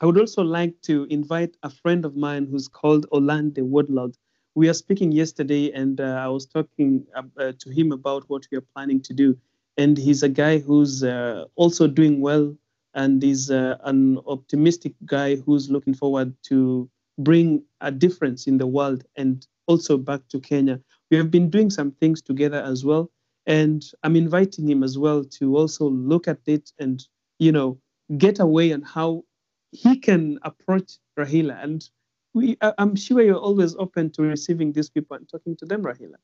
I 0.00 0.06
would 0.06 0.18
also 0.18 0.42
like 0.42 0.80
to 0.82 1.04
invite 1.10 1.56
a 1.62 1.70
friend 1.70 2.04
of 2.04 2.16
mine 2.16 2.46
who's 2.46 2.68
called 2.68 3.06
Orlando 3.12 3.64
Woodlord. 3.64 4.16
We 4.54 4.68
are 4.68 4.74
speaking 4.74 5.12
yesterday, 5.12 5.72
and 5.72 6.00
uh, 6.00 6.04
I 6.24 6.28
was 6.28 6.46
talking 6.46 7.06
uh, 7.14 7.52
to 7.58 7.70
him 7.70 7.92
about 7.92 8.24
what 8.28 8.46
we 8.50 8.58
are 8.58 8.66
planning 8.74 9.00
to 9.02 9.14
do. 9.14 9.38
And 9.76 9.96
he's 9.98 10.22
a 10.22 10.28
guy 10.28 10.58
who's 10.58 11.02
uh, 11.04 11.46
also 11.56 11.86
doing 11.88 12.20
well, 12.20 12.56
and 12.94 13.22
he's 13.22 13.50
uh, 13.50 13.78
an 13.84 14.18
optimistic 14.26 14.94
guy 15.06 15.36
who's 15.36 15.70
looking 15.70 15.94
forward 15.94 16.34
to 16.44 16.90
bring 17.18 17.62
a 17.80 17.90
difference 17.90 18.46
in 18.46 18.58
the 18.58 18.66
world 18.66 19.04
and 19.16 19.46
also 19.66 19.96
back 19.98 20.26
to 20.28 20.40
Kenya. 20.40 20.80
We 21.10 21.16
have 21.18 21.30
been 21.30 21.50
doing 21.50 21.70
some 21.70 21.92
things 21.92 22.22
together 22.22 22.62
as 22.62 22.84
well, 22.84 23.10
and 23.46 23.84
I'm 24.02 24.16
inviting 24.16 24.68
him 24.68 24.82
as 24.82 24.98
well 24.98 25.24
to 25.38 25.56
also 25.56 25.88
look 25.90 26.28
at 26.28 26.40
it 26.46 26.72
and 26.78 27.06
you 27.38 27.52
know 27.52 27.78
get 28.16 28.40
away 28.40 28.72
on 28.72 28.82
how 28.82 29.24
he 29.72 29.96
can 29.96 30.38
approach 30.42 30.98
Rahila. 31.18 31.62
And 31.62 31.88
we, 32.34 32.56
I'm 32.78 32.96
sure 32.96 33.22
you're 33.22 33.36
always 33.36 33.74
open 33.76 34.10
to 34.10 34.22
receiving 34.22 34.72
these 34.72 34.90
people 34.90 35.16
and 35.16 35.28
talking 35.28 35.56
to 35.56 35.66
them, 35.66 35.82
Rahila. 35.82 36.16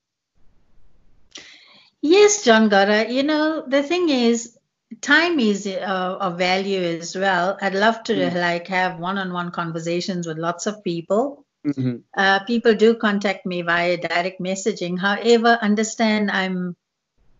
Yes, 2.00 2.44
John 2.44 2.68
Gora. 2.68 3.10
You 3.10 3.22
know, 3.22 3.64
the 3.66 3.82
thing 3.82 4.08
is, 4.08 4.56
time 5.00 5.40
is 5.40 5.66
uh, 5.66 6.16
of 6.20 6.38
value 6.38 6.80
as 6.80 7.16
well. 7.16 7.58
I'd 7.60 7.74
love 7.74 8.04
to 8.04 8.14
mm 8.14 8.34
like 8.34 8.68
have 8.68 9.00
one-on-one 9.00 9.50
conversations 9.50 10.26
with 10.26 10.38
lots 10.38 10.66
of 10.66 10.84
people. 10.84 11.44
Mm-hmm. 11.66 11.96
Uh, 12.16 12.44
people 12.44 12.74
do 12.74 12.94
contact 12.94 13.44
me 13.44 13.62
via 13.62 13.96
direct 13.96 14.40
messaging. 14.40 14.98
However, 14.98 15.58
understand 15.60 16.30
I'm 16.30 16.76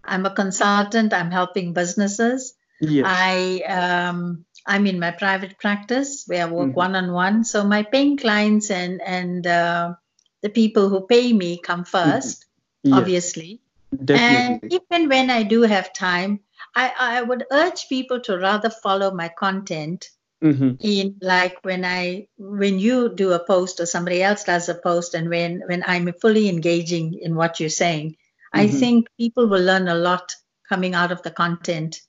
I'm 0.03 0.27
a 0.27 0.35
consultant. 0.35 1.13
I'm 1.13 1.31
helping 1.31 1.73
businesses. 1.73 2.55
Yes. 2.81 3.05
I 3.07 3.61
um, 3.69 4.45
I'm 4.67 4.87
in 4.87 4.99
my 4.99 5.13
private 5.13 5.59
practice 5.59 6.25
where 6.27 6.47
I 6.47 6.51
work 6.51 6.75
one 6.75 6.97
on 6.97 7.13
one. 7.13 7.45
So 7.45 7.65
my 7.65 7.83
paying 7.83 8.17
clients 8.17 8.71
and 8.71 9.01
and 9.01 9.47
uh, 9.47 9.95
the 10.43 10.51
people 10.51 10.89
who 10.89 11.07
pay 11.07 11.33
me 11.33 11.59
come 11.59 11.85
1st 11.85 12.45
mm-hmm. 12.85 12.93
obviously. 12.93 13.61
Definitely. 13.93 14.61
And 14.63 14.73
even 14.73 15.09
when 15.09 15.31
I 15.31 15.43
do 15.45 15.63
have 15.63 15.93
time, 15.93 16.41
I, 16.75 16.93
I 16.99 17.23
would 17.23 17.45
urge 17.51 17.89
people 17.89 18.21
to 18.21 18.39
rather 18.39 18.69
follow 18.69 19.13
my 19.13 19.29
content 19.29 20.11
mm-hmm. 20.43 20.73
in 20.81 21.17
like 21.23 21.65
when 21.65 21.85
I 21.85 22.29
when 22.37 22.79
you 22.79 23.15
do 23.15 23.33
a 23.33 23.45
post 23.45 23.81
or 23.81 23.87
somebody 23.87 24.23
else 24.23 24.45
does 24.45 24.69
a 24.69 24.75
post 24.75 25.15
and 25.15 25.31
when 25.31 25.63
when 25.67 25.85
I'm 25.87 26.13
fully 26.21 26.49
engaging 26.49 27.15
in 27.15 27.35
what 27.35 27.61
you're 27.61 27.71
saying, 27.71 28.11
mm-hmm. 28.11 28.61
I 28.61 28.69
think 28.69 29.09
people 29.17 29.49
will 29.49 29.63
learn 29.63 29.89
a 29.89 29.95
lot 29.95 30.35
coming 30.69 30.95
out 30.95 31.13
of 31.13 31.23
the 31.23 31.31
content 31.31 32.01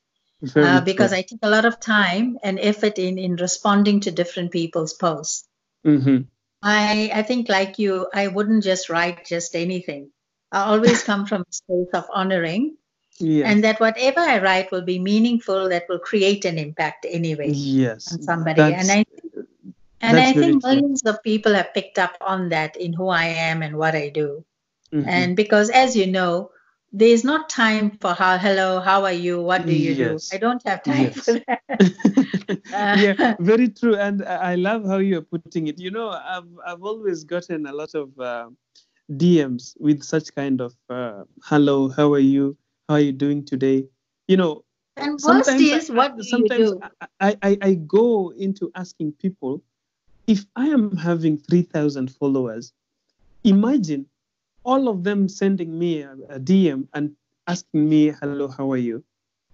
uh, 0.56 0.82
because 0.82 1.14
I 1.14 1.22
take 1.22 1.40
a 1.42 1.50
lot 1.50 1.66
of 1.66 1.80
time 1.80 2.38
and 2.44 2.60
effort 2.60 3.00
in 3.00 3.18
in 3.18 3.36
responding 3.36 4.02
to 4.02 4.12
different 4.12 4.52
people's 4.52 4.94
posts. 4.94 5.48
Mm-hmm. 5.86 6.30
I 6.62 7.12
I 7.14 7.22
think 7.24 7.50
like 7.50 7.80
you, 7.80 8.08
I 8.14 8.28
wouldn't 8.28 8.64
just 8.64 8.90
write 8.90 9.26
just 9.26 9.56
anything. 9.56 10.12
I 10.52 10.64
always 10.64 11.04
come 11.04 11.26
from 11.26 11.42
a 11.42 11.54
space 11.54 11.94
of 11.94 12.06
honoring, 12.14 12.78
yes. 13.20 13.46
and 13.50 13.64
that 13.64 13.80
whatever 13.80 14.20
I 14.20 14.40
write 14.40 14.72
will 14.72 14.84
be 14.84 15.00
meaningful. 15.00 15.70
That 15.70 15.86
will 15.90 16.00
create 16.00 16.46
an 16.46 16.58
impact 16.58 17.06
anyway. 17.10 17.50
Yes, 17.52 18.14
on 18.14 18.22
somebody, 18.22 18.62
and 18.62 18.92
I 18.92 19.06
and 20.02 20.18
I 20.18 20.34
think 20.34 20.64
millions 20.64 21.02
true. 21.02 21.12
of 21.12 21.24
people 21.24 21.54
have 21.54 21.74
picked 21.74 21.98
up 21.98 22.16
on 22.22 22.50
that 22.50 22.78
in 22.78 22.94
who 22.94 23.10
I 23.10 23.26
am 23.26 23.62
and 23.62 23.78
what 23.78 23.96
I 23.96 24.10
do. 24.10 24.46
Mm-hmm. 24.94 25.10
And 25.10 25.36
because, 25.36 25.70
as 25.70 25.96
you 25.96 26.08
know, 26.08 26.52
there's 26.92 27.24
not 27.24 27.50
time 27.50 27.92
for 28.00 28.14
how 28.14 28.38
hello 28.38 28.80
how 28.80 29.04
are 29.04 29.12
you? 29.12 29.42
What 29.42 29.66
do 29.66 29.74
you 29.74 29.94
yes. 29.94 30.30
do 30.30 30.36
i 30.36 30.40
don't 30.40 30.62
have 30.66 30.84
time 30.84 31.12
yes. 31.16 31.26
for 31.26 31.34
that. 31.48 31.62
Uh, 32.74 32.96
yeah 33.00 33.36
very 33.40 33.68
true 33.68 33.96
and 33.96 34.24
i 34.24 34.56
love 34.56 34.86
how 34.86 34.98
you're 34.98 35.22
putting 35.22 35.68
it. 35.68 35.80
You 35.80 35.92
know 35.92 36.10
i've, 36.10 36.48
I've 36.66 36.84
always 36.84 37.24
gotten 37.24 37.66
a 37.66 37.74
lot 37.74 37.94
of 37.96 38.18
uh, 38.20 38.50
dms 39.12 39.76
with 39.80 40.04
such 40.04 40.34
kind 40.34 40.62
of 40.62 40.74
uh, 40.90 41.24
hello 41.44 41.90
how 41.90 42.14
are 42.14 42.20
you? 42.20 42.58
How 42.88 42.96
are 42.96 43.00
you 43.02 43.12
doing 43.12 43.44
today? 43.44 43.86
You 44.28 44.38
know 44.38 44.64
and 44.96 45.20
sometimes 45.20 45.62
is, 45.62 45.92
what 45.92 46.14
I, 46.14 46.22
sometimes 46.22 46.74
I, 47.20 47.38
I, 47.42 47.58
I 47.62 47.74
go 47.74 48.30
into 48.32 48.72
asking 48.76 49.14
people 49.14 49.62
if 50.26 50.46
i 50.56 50.68
am 50.68 50.96
having 50.98 51.38
3000 51.38 52.12
followers 52.12 52.74
imagine 53.44 54.06
all 54.68 54.90
of 54.90 55.06
them 55.06 55.30
sending 55.30 55.80
me 55.80 56.02
a, 56.02 56.12
a 56.30 56.40
DM 56.40 56.88
and 56.94 57.16
asking 57.48 57.88
me, 57.88 58.14
hello, 58.20 58.50
how 58.50 58.70
are 58.70 58.84
you? 58.90 59.02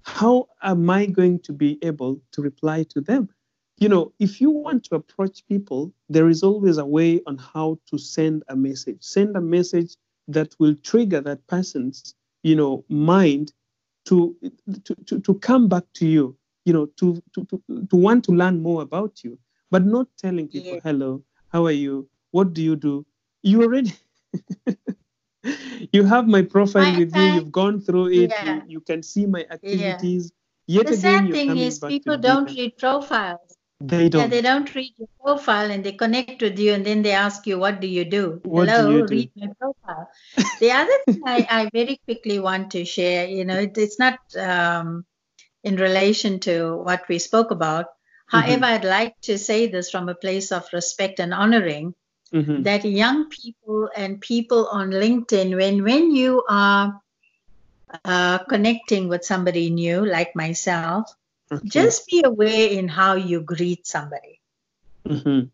How 0.01 0.47
am 0.63 0.89
I 0.89 1.05
going 1.05 1.39
to 1.41 1.53
be 1.53 1.77
able 1.83 2.19
to 2.31 2.41
reply 2.41 2.83
to 2.89 2.99
them? 2.99 3.29
You 3.77 3.89
know, 3.89 4.11
if 4.19 4.41
you 4.41 4.49
want 4.49 4.85
to 4.85 4.95
approach 4.95 5.47
people, 5.47 5.93
there 6.09 6.29
is 6.29 6.41
always 6.41 6.79
a 6.79 6.85
way 6.85 7.21
on 7.27 7.37
how 7.37 7.77
to 7.91 7.97
send 7.99 8.43
a 8.47 8.55
message. 8.55 8.97
Send 9.01 9.37
a 9.37 9.41
message 9.41 9.95
that 10.27 10.55
will 10.59 10.75
trigger 10.83 11.21
that 11.21 11.45
person's, 11.45 12.15
you 12.41 12.55
know, 12.55 12.83
mind 12.89 13.53
to 14.05 14.35
to, 14.85 14.95
to, 15.05 15.19
to 15.19 15.33
come 15.35 15.67
back 15.67 15.83
to 15.93 16.07
you, 16.07 16.35
you 16.65 16.73
know, 16.73 16.87
to, 16.97 17.21
to, 17.35 17.45
to, 17.45 17.87
to 17.89 17.95
want 17.95 18.25
to 18.25 18.31
learn 18.31 18.61
more 18.63 18.81
about 18.81 19.23
you, 19.23 19.37
but 19.69 19.85
not 19.85 20.07
telling 20.17 20.47
people, 20.47 20.73
yeah. 20.73 20.79
hello, 20.83 21.23
how 21.51 21.65
are 21.65 21.79
you? 21.85 22.09
What 22.31 22.53
do 22.53 22.63
you 22.63 22.75
do? 22.75 23.05
You 23.43 23.61
already 23.61 23.93
you 25.91 26.03
have 26.03 26.27
my 26.27 26.41
profile 26.41 26.91
my 26.91 26.99
with 26.99 27.15
you. 27.15 27.21
You've 27.21 27.51
gone 27.51 27.81
through 27.81 28.09
it. 28.09 28.31
Yeah. 28.31 28.55
You, 28.55 28.61
you, 28.67 28.79
can 28.81 29.03
see 29.03 29.25
my 29.25 29.45
activities. 29.49 30.31
Yeah. 30.67 30.77
Yet 30.77 30.87
the 30.87 30.93
again, 30.93 31.25
sad 31.25 31.31
thing 31.31 31.57
is 31.57 31.79
people 31.79 32.17
don't 32.17 32.49
read 32.49 32.77
profiles. 32.77 33.57
They 33.81 34.07
don't. 34.07 34.21
Yeah, 34.21 34.27
they 34.27 34.41
don't 34.41 34.73
read 34.73 34.93
your 34.97 35.09
profile 35.21 35.69
and 35.69 35.83
they 35.83 35.91
connect 35.91 36.41
with 36.41 36.57
you 36.57 36.73
and 36.73 36.85
then 36.85 37.01
they 37.01 37.11
ask 37.11 37.45
you, 37.45 37.59
what 37.59 37.81
do 37.81 37.87
you 37.87 38.05
do? 38.05 38.39
What 38.45 38.69
Hello, 38.69 38.89
do 38.89 38.97
you 38.97 39.07
do? 39.07 39.13
read 39.13 39.31
my 39.35 39.47
profile. 39.59 40.09
the 40.61 40.71
other 40.71 40.97
thing 41.05 41.21
I, 41.25 41.47
I, 41.49 41.69
very 41.73 41.99
quickly 42.05 42.39
want 42.39 42.71
to 42.71 42.85
share, 42.85 43.27
you 43.27 43.43
know, 43.43 43.59
it, 43.59 43.77
it's 43.77 43.99
not 43.99 44.19
um, 44.37 45.05
in 45.65 45.75
relation 45.75 46.39
to 46.41 46.77
what 46.77 47.09
we 47.09 47.19
spoke 47.19 47.51
about. 47.51 47.87
Mm-hmm. 47.87 48.37
However, 48.37 48.53
mm-hmm. 48.53 48.63
I'd 48.63 48.85
like 48.85 49.19
to 49.23 49.37
say 49.37 49.67
this 49.67 49.91
from 49.91 50.07
a 50.07 50.15
place 50.15 50.53
of 50.53 50.65
respect 50.71 51.19
and 51.19 51.33
honoring 51.33 51.93
mm-hmm. 52.33 52.63
that 52.63 52.83
young 52.83 53.29
people 53.29 53.89
and 53.95 54.19
people 54.19 54.67
on 54.67 54.89
LinkedIn, 54.89 55.55
when 55.55 55.83
when 55.83 56.15
you 56.15 56.43
are 56.49 56.99
uh, 58.03 58.39
connecting 58.49 59.07
with 59.07 59.23
somebody 59.23 59.69
new 59.69 60.05
like 60.05 60.35
myself, 60.35 61.13
okay. 61.51 61.67
just 61.69 62.07
be 62.07 62.23
aware 62.25 62.69
in 62.69 62.87
how 62.87 63.13
you 63.13 63.41
greet 63.41 63.85
somebody. 63.85 64.41
Mm-hmm. 65.07 65.47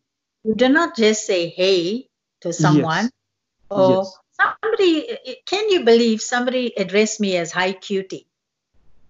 You 0.43 0.55
do 0.55 0.69
not 0.69 0.95
just 0.95 1.27
say 1.27 1.49
hey 1.49 2.07
to 2.41 2.53
someone 2.53 3.11
yes. 3.11 3.69
or 3.69 4.03
yes. 4.03 4.17
somebody. 4.39 5.17
Can 5.45 5.69
you 5.69 5.83
believe 5.83 6.21
somebody 6.21 6.73
addressed 6.77 7.19
me 7.19 7.35
as 7.35 7.51
hi 7.51 7.73
cutie? 7.73 8.25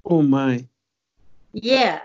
Oh 0.04 0.24
my. 0.24 0.66
Yeah. 1.54 2.02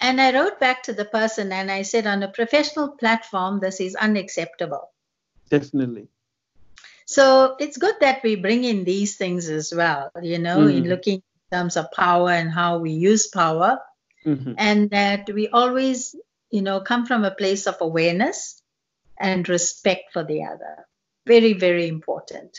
And 0.00 0.20
I 0.20 0.32
wrote 0.32 0.58
back 0.58 0.84
to 0.84 0.92
the 0.92 1.04
person 1.04 1.52
and 1.52 1.70
I 1.70 1.82
said, 1.82 2.06
on 2.06 2.22
a 2.22 2.28
professional 2.28 2.88
platform, 2.88 3.60
this 3.60 3.80
is 3.80 3.94
unacceptable. 3.94 4.90
Definitely. 5.50 6.08
So 7.04 7.56
it's 7.58 7.76
good 7.76 7.96
that 8.00 8.22
we 8.22 8.36
bring 8.36 8.64
in 8.64 8.84
these 8.84 9.16
things 9.16 9.48
as 9.48 9.74
well, 9.74 10.10
you 10.22 10.38
know, 10.38 10.58
mm. 10.58 10.76
in 10.76 10.88
looking 10.88 11.16
in 11.16 11.58
terms 11.58 11.76
of 11.76 11.90
power 11.92 12.30
and 12.30 12.50
how 12.50 12.78
we 12.78 12.92
use 12.92 13.26
power. 13.26 13.78
Mm-hmm. 14.24 14.52
And 14.58 14.90
that 14.90 15.30
we 15.32 15.48
always, 15.48 16.14
you 16.50 16.62
know, 16.62 16.80
come 16.80 17.06
from 17.06 17.24
a 17.24 17.30
place 17.30 17.66
of 17.66 17.76
awareness 17.80 18.62
and 19.18 19.48
respect 19.48 20.12
for 20.12 20.24
the 20.24 20.44
other. 20.44 20.86
Very, 21.26 21.54
very 21.54 21.88
important. 21.88 22.58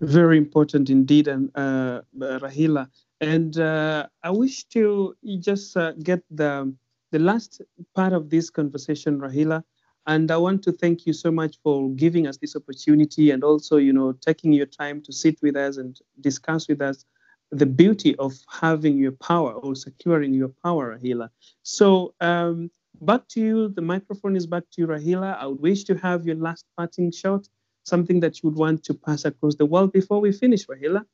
Very 0.00 0.38
important 0.38 0.90
indeed, 0.90 1.28
and 1.28 1.50
uh, 1.54 2.02
Rahila. 2.16 2.88
And 3.20 3.58
uh, 3.58 4.08
I 4.22 4.30
wish 4.30 4.64
to 4.68 5.14
just 5.40 5.76
uh, 5.76 5.92
get 6.02 6.22
the 6.30 6.74
the 7.12 7.18
last 7.18 7.60
part 7.94 8.12
of 8.12 8.30
this 8.30 8.50
conversation, 8.50 9.18
Rahila. 9.20 9.64
And 10.06 10.30
I 10.30 10.36
want 10.36 10.62
to 10.64 10.72
thank 10.72 11.06
you 11.06 11.12
so 11.12 11.30
much 11.30 11.58
for 11.62 11.90
giving 11.90 12.26
us 12.26 12.38
this 12.38 12.56
opportunity 12.56 13.30
and 13.30 13.44
also, 13.44 13.76
you 13.76 13.92
know, 13.92 14.12
taking 14.12 14.52
your 14.52 14.66
time 14.66 15.02
to 15.02 15.12
sit 15.12 15.40
with 15.42 15.56
us 15.56 15.76
and 15.76 15.98
discuss 16.20 16.68
with 16.68 16.80
us 16.80 17.04
the 17.50 17.66
beauty 17.66 18.16
of 18.16 18.34
having 18.48 18.96
your 18.96 19.12
power 19.12 19.52
or 19.52 19.74
securing 19.74 20.32
your 20.32 20.48
power, 20.64 20.96
Rahila. 20.96 21.30
So 21.62 22.14
um, 22.20 22.70
back 23.00 23.28
to 23.30 23.40
you. 23.40 23.68
The 23.68 23.82
microphone 23.82 24.36
is 24.36 24.46
back 24.46 24.64
to 24.72 24.80
you, 24.82 24.86
Rahila. 24.86 25.36
I 25.36 25.46
would 25.46 25.60
wish 25.60 25.84
to 25.84 25.94
have 25.96 26.26
your 26.26 26.36
last 26.36 26.64
parting 26.76 27.10
shot, 27.10 27.48
something 27.84 28.20
that 28.20 28.42
you 28.42 28.48
would 28.48 28.58
want 28.58 28.84
to 28.84 28.94
pass 28.94 29.24
across 29.24 29.56
the 29.56 29.66
world 29.66 29.92
before 29.92 30.20
we 30.20 30.32
finish, 30.32 30.66
Rahila. 30.66 31.04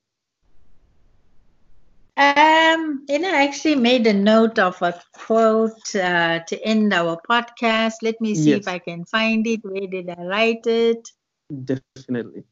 Um, 2.19 3.05
you 3.09 3.19
know, 3.19 3.29
I 3.29 3.45
actually 3.45 3.77
made 3.77 4.07
a 4.07 4.13
note 4.13 4.59
of 4.59 4.81
a 4.81 4.99
quote 5.13 5.95
uh, 5.95 6.41
to 6.41 6.65
end 6.65 6.95
our 6.95 7.21
podcast. 7.29 7.95
Let 8.01 8.21
me 8.23 8.35
see 8.35 8.51
yes. 8.51 8.61
if 8.61 8.69
I 8.69 8.79
can 8.79 9.05
find 9.05 9.47
it. 9.47 9.61
Where 9.63 9.87
did 9.87 10.09
I 10.09 10.23
write 10.23 10.67
it? 10.67 11.11
Definitely. 11.65 12.45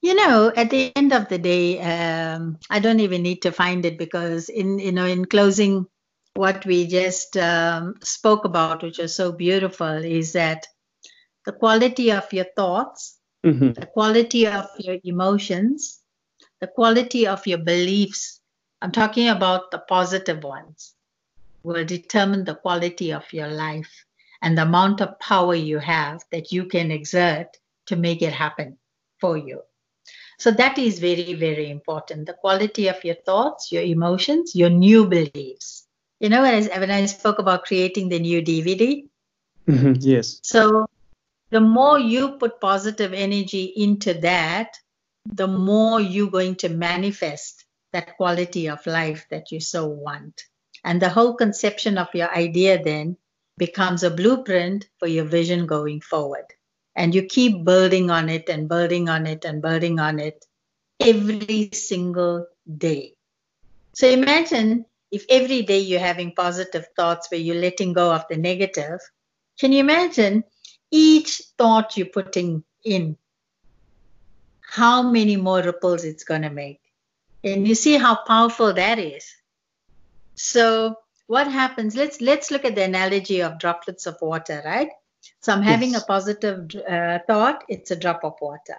You 0.00 0.14
know, 0.14 0.52
at 0.56 0.70
the 0.70 0.92
end 0.96 1.12
of 1.12 1.28
the 1.28 1.38
day, 1.38 1.80
um, 1.80 2.58
I 2.70 2.78
don't 2.78 3.00
even 3.00 3.22
need 3.22 3.42
to 3.42 3.52
find 3.52 3.84
it 3.84 3.98
because 3.98 4.48
in 4.48 4.78
you 4.78 4.92
know, 4.92 5.06
in 5.06 5.24
closing, 5.24 5.86
what 6.34 6.64
we 6.64 6.86
just 6.86 7.36
um, 7.36 7.96
spoke 8.02 8.44
about, 8.44 8.82
which 8.82 8.98
is 8.98 9.14
so 9.14 9.32
beautiful, 9.32 10.04
is 10.04 10.32
that 10.32 10.66
the 11.46 11.52
quality 11.52 12.12
of 12.12 12.32
your 12.32 12.46
thoughts 12.56 13.18
mm-hmm. 13.44 13.72
the 13.72 13.86
quality 13.86 14.46
of 14.46 14.66
your 14.78 14.98
emotions, 15.04 16.00
the 16.60 16.66
quality 16.66 17.26
of 17.26 17.46
your 17.46 17.58
beliefs. 17.58 18.40
I'm 18.80 18.92
talking 18.92 19.28
about 19.28 19.70
the 19.70 19.78
positive 19.78 20.42
ones, 20.42 20.94
will 21.62 21.84
determine 21.84 22.44
the 22.44 22.54
quality 22.54 23.12
of 23.12 23.32
your 23.32 23.48
life 23.48 24.04
and 24.42 24.58
the 24.58 24.62
amount 24.62 25.00
of 25.00 25.18
power 25.20 25.54
you 25.54 25.78
have 25.78 26.20
that 26.32 26.52
you 26.52 26.66
can 26.66 26.90
exert 26.90 27.56
to 27.86 27.96
make 27.96 28.22
it 28.22 28.32
happen 28.32 28.76
for 29.20 29.36
you. 29.36 29.62
So 30.38 30.50
that 30.50 30.78
is 30.78 30.98
very, 30.98 31.34
very 31.34 31.70
important. 31.70 32.26
The 32.26 32.34
quality 32.34 32.88
of 32.88 33.04
your 33.04 33.14
thoughts, 33.14 33.70
your 33.70 33.82
emotions, 33.82 34.56
your 34.56 34.70
new 34.70 35.06
beliefs. 35.06 35.86
You 36.18 36.28
know, 36.28 36.42
when 36.42 36.68
I, 36.70 36.78
when 36.80 36.90
I 36.90 37.06
spoke 37.06 37.38
about 37.38 37.64
creating 37.64 38.08
the 38.08 38.18
new 38.18 38.42
DVD. 38.42 39.04
Mm-hmm, 39.68 39.92
yes. 40.00 40.40
So 40.42 40.86
the 41.52 41.60
more 41.60 41.98
you 41.98 42.38
put 42.38 42.62
positive 42.62 43.12
energy 43.12 43.64
into 43.76 44.14
that, 44.14 44.74
the 45.26 45.46
more 45.46 46.00
you're 46.00 46.30
going 46.30 46.56
to 46.56 46.70
manifest 46.70 47.66
that 47.92 48.16
quality 48.16 48.70
of 48.70 48.86
life 48.86 49.26
that 49.30 49.52
you 49.52 49.60
so 49.60 49.86
want. 49.86 50.44
And 50.82 51.00
the 51.00 51.10
whole 51.10 51.34
conception 51.34 51.98
of 51.98 52.08
your 52.14 52.34
idea 52.34 52.82
then 52.82 53.18
becomes 53.58 54.02
a 54.02 54.10
blueprint 54.10 54.88
for 54.98 55.06
your 55.06 55.26
vision 55.26 55.66
going 55.66 56.00
forward. 56.00 56.46
And 56.96 57.14
you 57.14 57.24
keep 57.24 57.64
building 57.66 58.10
on 58.10 58.30
it 58.30 58.48
and 58.48 58.66
building 58.66 59.10
on 59.10 59.26
it 59.26 59.44
and 59.44 59.60
building 59.60 60.00
on 60.00 60.20
it 60.20 60.42
every 61.00 61.68
single 61.74 62.46
day. 62.78 63.12
So 63.92 64.08
imagine 64.08 64.86
if 65.10 65.26
every 65.28 65.62
day 65.62 65.80
you're 65.80 66.00
having 66.00 66.34
positive 66.34 66.86
thoughts 66.96 67.30
where 67.30 67.40
you're 67.40 67.60
letting 67.60 67.92
go 67.92 68.10
of 68.10 68.24
the 68.30 68.38
negative. 68.38 69.00
Can 69.60 69.72
you 69.72 69.80
imagine 69.80 70.44
each 70.92 71.42
thought 71.58 71.96
you're 71.96 72.06
putting 72.06 72.62
in, 72.84 73.16
how 74.60 75.02
many 75.02 75.36
more 75.36 75.60
ripples 75.62 76.04
it's 76.04 76.22
going 76.22 76.42
to 76.42 76.50
make. 76.50 76.80
And 77.42 77.66
you 77.66 77.74
see 77.74 77.96
how 77.96 78.14
powerful 78.24 78.72
that 78.74 79.00
is. 79.00 79.28
So 80.36 80.96
what 81.26 81.48
happens? 81.48 81.96
Let's 81.96 82.20
let's 82.20 82.50
look 82.50 82.64
at 82.64 82.76
the 82.76 82.84
analogy 82.84 83.42
of 83.42 83.58
droplets 83.58 84.06
of 84.06 84.16
water, 84.22 84.62
right? 84.64 84.90
So 85.40 85.52
I'm 85.52 85.62
having 85.62 85.92
yes. 85.92 86.02
a 86.02 86.06
positive 86.06 86.70
uh, 86.88 87.18
thought, 87.26 87.64
it's 87.68 87.90
a 87.90 87.96
drop 87.96 88.24
of 88.24 88.34
water. 88.40 88.76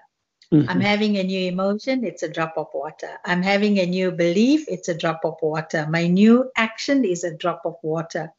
Mm-hmm. 0.52 0.70
I'm 0.70 0.82
having 0.82 1.18
a 1.18 1.24
new 1.24 1.48
emotion, 1.48 2.04
it's 2.04 2.22
a 2.24 2.30
drop 2.30 2.54
of 2.58 2.68
water. 2.74 3.18
I'm 3.26 3.42
having 3.42 3.80
a 3.80 3.86
new 3.86 4.12
belief, 4.12 4.66
it's 4.68 4.88
a 4.88 4.98
drop 4.98 5.22
of 5.26 5.36
water. 5.42 5.88
My 5.90 6.08
new 6.08 6.52
action 6.56 7.06
is 7.06 7.24
a 7.24 7.36
drop 7.36 7.62
of 7.66 7.76
water. 7.82 8.32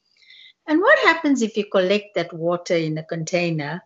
And 0.66 0.80
what 0.80 0.98
happens 1.00 1.42
if 1.42 1.56
you 1.56 1.66
collect 1.66 2.14
that 2.14 2.32
water 2.32 2.76
in 2.76 2.98
a 2.98 3.04
container? 3.04 3.82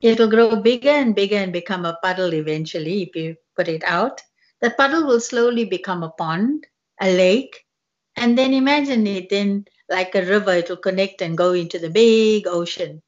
It'll 0.00 0.30
grow 0.30 0.56
bigger 0.56 0.90
and 0.90 1.14
bigger 1.14 1.36
and 1.36 1.52
become 1.52 1.84
a 1.84 1.98
puddle 2.02 2.32
eventually 2.32 3.02
if 3.02 3.14
you 3.14 3.36
put 3.54 3.68
it 3.68 3.84
out. 3.84 4.22
That 4.60 4.76
puddle 4.76 5.06
will 5.06 5.20
slowly 5.20 5.64
become 5.64 6.02
a 6.02 6.10
pond, 6.10 6.66
a 7.00 7.14
lake, 7.14 7.66
and 8.16 8.36
then 8.36 8.52
imagine 8.54 9.06
it 9.06 9.30
then 9.30 9.66
like 9.90 10.14
a 10.14 10.24
river, 10.24 10.52
it 10.52 10.68
will 10.68 10.76
connect 10.76 11.20
and 11.20 11.36
go 11.36 11.52
into 11.52 11.78
the 11.78 11.90
big 11.90 12.46
ocean. 12.46 13.02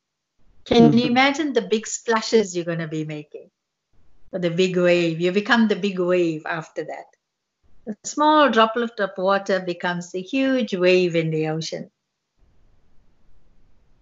Can 0.64 0.90
mm-hmm. 0.90 0.98
you 0.98 1.06
imagine 1.06 1.52
the 1.52 1.62
big 1.62 1.86
splashes 1.86 2.54
you're 2.54 2.64
going 2.64 2.78
to 2.78 2.88
be 2.88 3.04
making? 3.04 3.50
Or 4.32 4.38
the 4.38 4.50
big 4.50 4.76
wave. 4.76 5.20
You 5.20 5.32
become 5.32 5.68
the 5.68 5.76
big 5.76 5.98
wave 5.98 6.44
after 6.46 6.84
that. 6.84 7.06
A 7.86 7.96
small 8.06 8.50
droplet 8.50 8.98
of 9.00 9.10
water 9.16 9.60
becomes 9.60 10.14
a 10.14 10.20
huge 10.20 10.74
wave 10.74 11.14
in 11.14 11.30
the 11.30 11.48
ocean. 11.48 11.90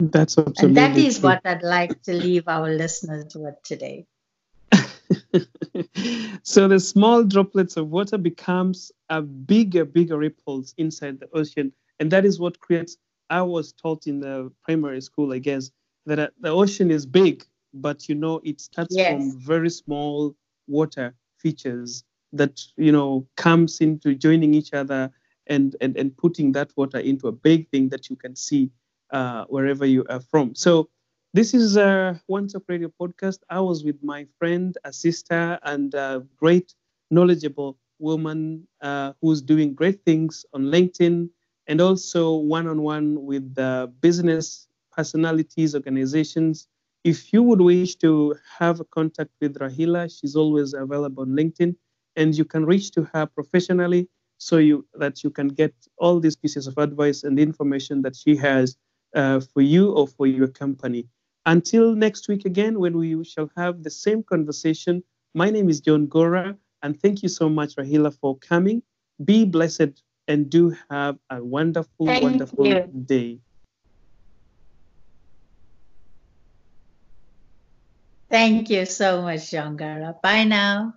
That's 0.00 0.38
absolutely 0.38 0.66
And 0.66 0.76
that 0.76 0.96
is 0.96 1.18
true. 1.18 1.28
what 1.28 1.42
I'd 1.44 1.62
like 1.62 2.02
to 2.02 2.14
leave 2.14 2.48
our 2.48 2.70
listeners 2.70 3.34
with 3.36 3.62
today. 3.62 4.06
so 6.42 6.68
the 6.68 6.80
small 6.80 7.22
droplets 7.22 7.76
of 7.76 7.88
water 7.90 8.16
becomes 8.16 8.90
a 9.10 9.20
bigger, 9.20 9.84
bigger 9.84 10.16
ripples 10.16 10.74
inside 10.78 11.20
the 11.20 11.28
ocean. 11.34 11.72
And 11.98 12.10
that 12.12 12.24
is 12.24 12.40
what 12.40 12.58
creates, 12.60 12.96
I 13.28 13.42
was 13.42 13.72
taught 13.72 14.06
in 14.06 14.20
the 14.20 14.50
primary 14.64 15.02
school, 15.02 15.34
I 15.34 15.38
guess, 15.38 15.70
that 16.06 16.18
uh, 16.18 16.28
the 16.40 16.48
ocean 16.48 16.90
is 16.90 17.04
big, 17.04 17.44
but 17.74 18.08
you 18.08 18.14
know, 18.14 18.40
it 18.42 18.60
starts 18.60 18.96
yes. 18.96 19.12
from 19.12 19.38
very 19.38 19.68
small 19.68 20.34
water 20.66 21.14
features 21.36 22.04
that, 22.32 22.58
you 22.76 22.92
know, 22.92 23.26
comes 23.36 23.80
into 23.80 24.14
joining 24.14 24.54
each 24.54 24.72
other 24.72 25.10
and, 25.46 25.76
and, 25.82 25.96
and 25.98 26.16
putting 26.16 26.52
that 26.52 26.72
water 26.76 26.98
into 26.98 27.28
a 27.28 27.32
big 27.32 27.68
thing 27.68 27.90
that 27.90 28.08
you 28.08 28.16
can 28.16 28.34
see 28.34 28.70
uh, 29.12 29.44
wherever 29.46 29.86
you 29.86 30.04
are 30.08 30.20
from. 30.20 30.54
So 30.54 30.88
this 31.32 31.54
is 31.54 31.76
a 31.76 32.20
One 32.26 32.48
Talk 32.48 32.64
Radio 32.68 32.90
podcast. 33.00 33.38
I 33.48 33.60
was 33.60 33.84
with 33.84 34.02
my 34.02 34.26
friend, 34.38 34.76
a 34.84 34.92
sister, 34.92 35.58
and 35.62 35.94
a 35.94 36.26
great, 36.36 36.74
knowledgeable 37.10 37.78
woman 37.98 38.66
uh, 38.80 39.12
who's 39.20 39.42
doing 39.42 39.74
great 39.74 40.04
things 40.04 40.44
on 40.54 40.64
LinkedIn 40.64 41.28
and 41.66 41.80
also 41.80 42.34
one-on-one 42.34 43.24
with 43.24 43.54
the 43.54 43.92
business 44.00 44.66
personalities, 44.90 45.74
organizations. 45.74 46.66
If 47.04 47.32
you 47.32 47.42
would 47.42 47.60
wish 47.60 47.94
to 47.96 48.34
have 48.58 48.80
a 48.80 48.84
contact 48.84 49.30
with 49.40 49.58
Rahila, 49.58 50.10
she's 50.18 50.34
always 50.34 50.74
available 50.74 51.22
on 51.22 51.30
LinkedIn, 51.30 51.76
and 52.16 52.36
you 52.36 52.44
can 52.44 52.66
reach 52.66 52.90
to 52.92 53.04
her 53.12 53.26
professionally 53.26 54.08
so 54.38 54.56
you 54.56 54.86
that 54.94 55.22
you 55.22 55.30
can 55.30 55.48
get 55.48 55.74
all 55.98 56.18
these 56.18 56.34
pieces 56.34 56.66
of 56.66 56.76
advice 56.78 57.22
and 57.22 57.38
information 57.38 58.02
that 58.02 58.16
she 58.16 58.34
has 58.36 58.76
uh, 59.14 59.40
for 59.40 59.60
you 59.62 59.92
or 59.92 60.06
for 60.06 60.26
your 60.26 60.48
company. 60.48 61.06
Until 61.46 61.94
next 61.94 62.28
week 62.28 62.44
again, 62.44 62.78
when 62.78 62.96
we 62.96 63.22
shall 63.24 63.50
have 63.56 63.82
the 63.82 63.90
same 63.90 64.22
conversation, 64.22 65.02
my 65.34 65.50
name 65.50 65.68
is 65.70 65.80
John 65.80 66.06
Gora, 66.06 66.56
and 66.82 67.00
thank 67.00 67.22
you 67.22 67.28
so 67.28 67.48
much, 67.48 67.76
Rahila, 67.76 68.14
for 68.20 68.38
coming. 68.38 68.82
Be 69.24 69.44
blessed 69.44 70.02
and 70.28 70.50
do 70.50 70.74
have 70.90 71.18
a 71.30 71.42
wonderful, 71.42 72.06
thank 72.06 72.22
wonderful 72.22 72.66
you. 72.66 72.92
day. 73.06 73.40
Thank 78.30 78.70
you 78.70 78.86
so 78.86 79.22
much, 79.22 79.50
John 79.50 79.76
Gora. 79.76 80.14
Bye 80.22 80.44
now. 80.44 80.94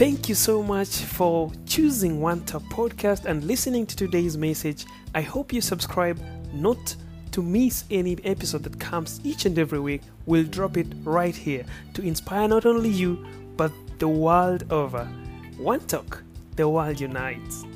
Thank 0.00 0.30
you 0.30 0.34
so 0.34 0.62
much 0.62 1.02
for 1.02 1.52
choosing 1.66 2.22
One 2.22 2.42
Talk 2.46 2.62
Podcast 2.70 3.26
and 3.26 3.44
listening 3.44 3.84
to 3.84 3.94
today's 3.94 4.34
message. 4.34 4.86
I 5.14 5.20
hope 5.20 5.52
you 5.52 5.60
subscribe, 5.60 6.18
not 6.54 6.96
to 7.32 7.42
miss 7.42 7.84
any 7.90 8.16
episode 8.24 8.62
that 8.62 8.80
comes 8.80 9.20
each 9.24 9.44
and 9.44 9.58
every 9.58 9.78
week, 9.78 10.00
we'll 10.24 10.44
drop 10.44 10.78
it 10.78 10.86
right 11.04 11.36
here 11.36 11.66
to 11.92 12.00
inspire 12.00 12.48
not 12.48 12.64
only 12.64 12.88
you, 12.88 13.26
but 13.58 13.72
the 13.98 14.08
world 14.08 14.64
over. 14.72 15.04
One 15.58 15.80
talk, 15.80 16.22
the 16.56 16.66
world 16.66 16.98
unites. 16.98 17.66